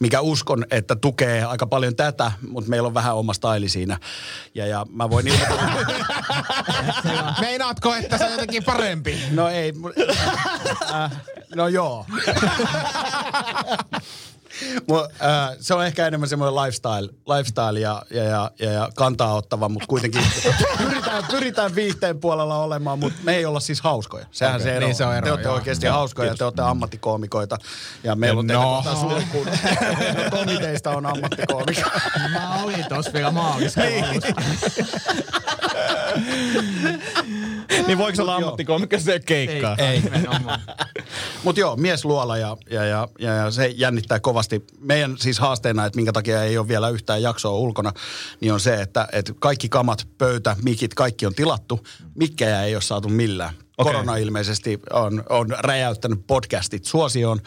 [0.00, 3.98] mikä uskon, että tukee aika paljon tätä, mutta meillä on vähän oma staili siinä.
[4.54, 5.62] Ja, ja mä voin ilmoitella,
[7.40, 9.18] Meinaatko, että se on jotenkin parempi?
[9.30, 10.14] no ei, mu-
[10.94, 11.12] äh,
[11.54, 12.06] no joo.
[15.22, 19.68] Äh, se on ehkä enemmän semmoinen lifestyle, lifestyle ja, ja, ja, ja, ja kantaa ottava,
[19.68, 20.22] mutta kuitenkin
[20.78, 24.26] pyritään, pyritään viihteen puolella olemaan, mutta me ei olla siis hauskoja.
[24.30, 24.86] Sehän Okei, se ero.
[24.86, 27.58] niin se on ero, te olette oikeasti Joo, hauskoja, te olette ammattikoomikoita
[28.04, 28.82] ja meillä on No.
[29.00, 29.48] sulkuun.
[30.30, 31.90] Tomi teistä on ammattikoomikko.
[32.32, 33.80] Mä olin tossa vielä maalissa.
[37.86, 39.76] Niin voiko se olla ammattikoomikko se keikkaa?
[39.78, 40.60] Ei, nimenomaan.
[41.44, 44.53] Mutta joo, mies luola ja, ja, ja, ja, ja se jännittää kovasti.
[44.80, 47.92] Meidän siis haasteena, että minkä takia ei ole vielä yhtään jaksoa ulkona,
[48.40, 51.86] niin on se, että, että kaikki kamat, pöytä, mikit, kaikki on tilattu.
[52.14, 53.54] Mikkejä ei ole saatu millään.
[53.78, 53.92] Okay.
[53.92, 57.40] Korona ilmeisesti on, on räjäyttänyt podcastit suosioon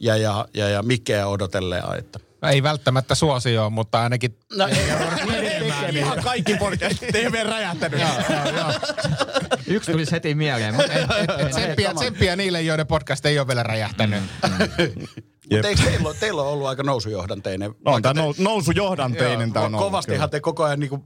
[0.00, 1.98] ja, ja, ja, ja mikkejä odotellaan.
[1.98, 2.20] Että.
[2.50, 5.43] Ei välttämättä suosioon, mutta ainakin No, ei,
[5.90, 8.00] Ihan kaikki podcastit TV räjähtänyt.
[9.66, 10.74] Yksi tulisi heti mieleen.
[10.74, 10.92] Mutta
[11.50, 14.22] tsemppiä, tsemppiä niille, joiden podcast ei ole vielä räjähtänyt.
[15.52, 17.74] Mutta eikö teillä, ole- teillä ole ollut aika nousujohdanteinen?
[17.84, 20.28] No, on tämä te- nousujohdanteinen Joo, tämä on Kovastihan kyllä.
[20.28, 21.04] te koko ajan niinku,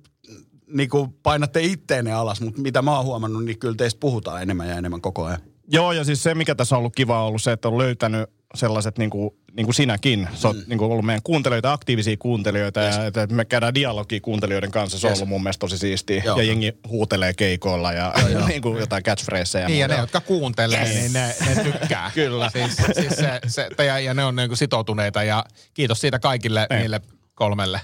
[0.67, 4.77] niinku painatte itteenne alas, mutta mitä mä oon huomannut, niin kyllä teistä puhutaan enemmän ja
[4.77, 5.41] enemmän koko ajan.
[5.73, 8.31] Joo, ja siis se, mikä tässä on ollut kiva, on ollut se, että on löytänyt
[8.55, 10.29] sellaiset niin kuin, niin kuin sinäkin.
[10.35, 10.63] Sä oot Mm.
[10.67, 12.97] niin kuin ollut meidän kuuntelijoita, aktiivisia kuuntelijoita, yes.
[12.97, 14.99] ja että me käydään dialogia kuuntelijoiden kanssa.
[14.99, 15.19] Se on Yes.
[15.19, 16.23] ollut mun mielestä tosi siistiä.
[16.25, 16.37] Joo.
[16.37, 19.69] Ja jengi huutelee keikoilla ja, ja niin kuin jotain catchphraseja.
[19.69, 19.95] Niin, ja muuta.
[19.97, 20.95] ne, jotka kuuntelee, yes.
[20.95, 22.11] niin ne, ne tykkää.
[22.15, 22.51] Kyllä.
[22.51, 25.45] Siis, siis se, se, ja, ja ne on niinku sitoutuneita, ja
[25.75, 26.79] kiitos siitä kaikille Ei.
[26.79, 27.01] niille
[27.35, 27.81] kolmelle.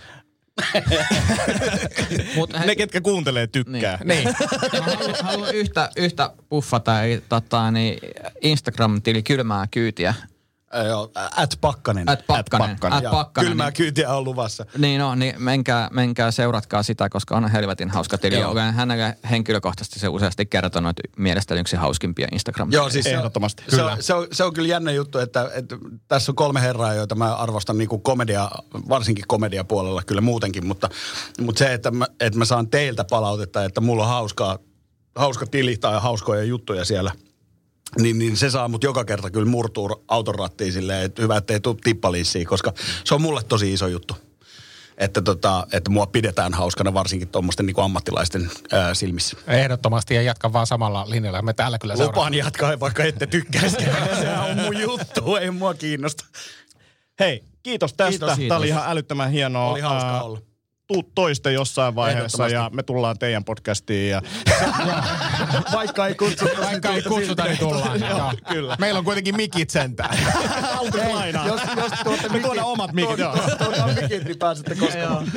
[2.37, 3.99] Mut hei, Ne, ketkä kuuntelee, tykkää.
[4.05, 4.25] Niin.
[4.25, 7.99] Mä haluan, haluan yhtä, yhtä puffata, eli tota, niin
[8.41, 10.15] Instagram-tili kylmää kyytiä.
[10.77, 12.09] Äh, joo, at Pakkanen.
[12.09, 12.71] At Pakkanen.
[12.71, 13.07] Pakkanen.
[13.07, 13.51] At Pakkanen.
[13.51, 14.67] Kylmää niin- kyytiä on luvassa.
[14.79, 18.45] Niin on, niin menkää, menkää seuratkaa sitä, koska on helvetin hauska tili.
[18.45, 23.63] Olen hänelle henkilökohtaisesti se useasti kertonut, että mielestäni yksi hauskimpia instagram Joo, siis se, Ehdottomasti.
[23.69, 23.93] Se, Kyllä.
[23.93, 25.77] on, se, on, se on kyllä jännä juttu, että, että
[26.09, 28.51] tässä on kolme herraa, joita mä arvostan niin kuin komedia,
[28.89, 30.89] varsinkin komediapuolella kyllä muutenkin, mutta,
[31.41, 34.59] mutta se, että mä, että mä saan teiltä palautetta, että mulla on hauskaa,
[35.17, 37.13] hauska tili tai hauskoja juttuja siellä,
[38.01, 41.61] niin, niin se saa mut joka kerta kyllä murtuu auton rattiin silleen, että hyvä, ettei
[41.61, 42.73] tule tippalissiin, koska
[43.05, 44.17] se on mulle tosi iso juttu.
[44.99, 49.37] Että, tota, että mua pidetään hauskana varsinkin tuommoisten niin ammattilaisten ää, silmissä.
[49.47, 51.43] Ehdottomasti, ja jatka vaan samalla linjalla.
[51.43, 52.17] Me täällä kyllä seuraamme.
[52.19, 53.77] Lupaan jatkaa, vaikka ette tykkäisi.
[54.21, 56.25] Sehän on mun juttu, ei mua kiinnosta.
[57.21, 58.11] Hei, kiitos tästä.
[58.11, 58.59] Kiitos, Tämä kiitos.
[58.59, 59.71] oli ihan älyttömän hienoa.
[59.71, 60.41] Oli hauska Ää, olla.
[60.87, 64.11] Tuu toiste jossain vaiheessa ja me tullaan teidän podcastiin.
[64.11, 64.23] Ja...
[65.73, 66.63] Vaikka ei kutsuta.
[66.63, 68.01] Vaikka ei kutsuta, niin tullaan.
[68.01, 68.33] Joo.
[68.49, 68.77] Kyllä.
[68.81, 70.19] Meillä on kuitenkin mikit sentään.
[71.15, 71.47] lainaa.
[71.47, 73.19] Jos, jos tuotte Me tuodaan omat mikit.
[73.19, 73.37] joo.
[73.59, 75.33] Tuodaan mikit, niin pääsette koskemaan.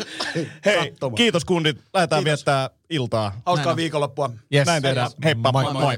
[0.66, 1.16] Hei, Katsomaan.
[1.16, 1.78] kiitos kundit.
[1.94, 2.40] Lähdetään Kiitos.
[2.40, 3.42] viettää iltaa.
[3.46, 4.30] Hauskaa viikonloppua.
[4.54, 4.66] Yes.
[4.66, 5.12] Näin tehdään.
[5.24, 5.52] Heippa.
[5.52, 5.64] Moi.
[5.64, 5.74] Moi.
[5.74, 5.84] moi.
[5.84, 5.98] moi.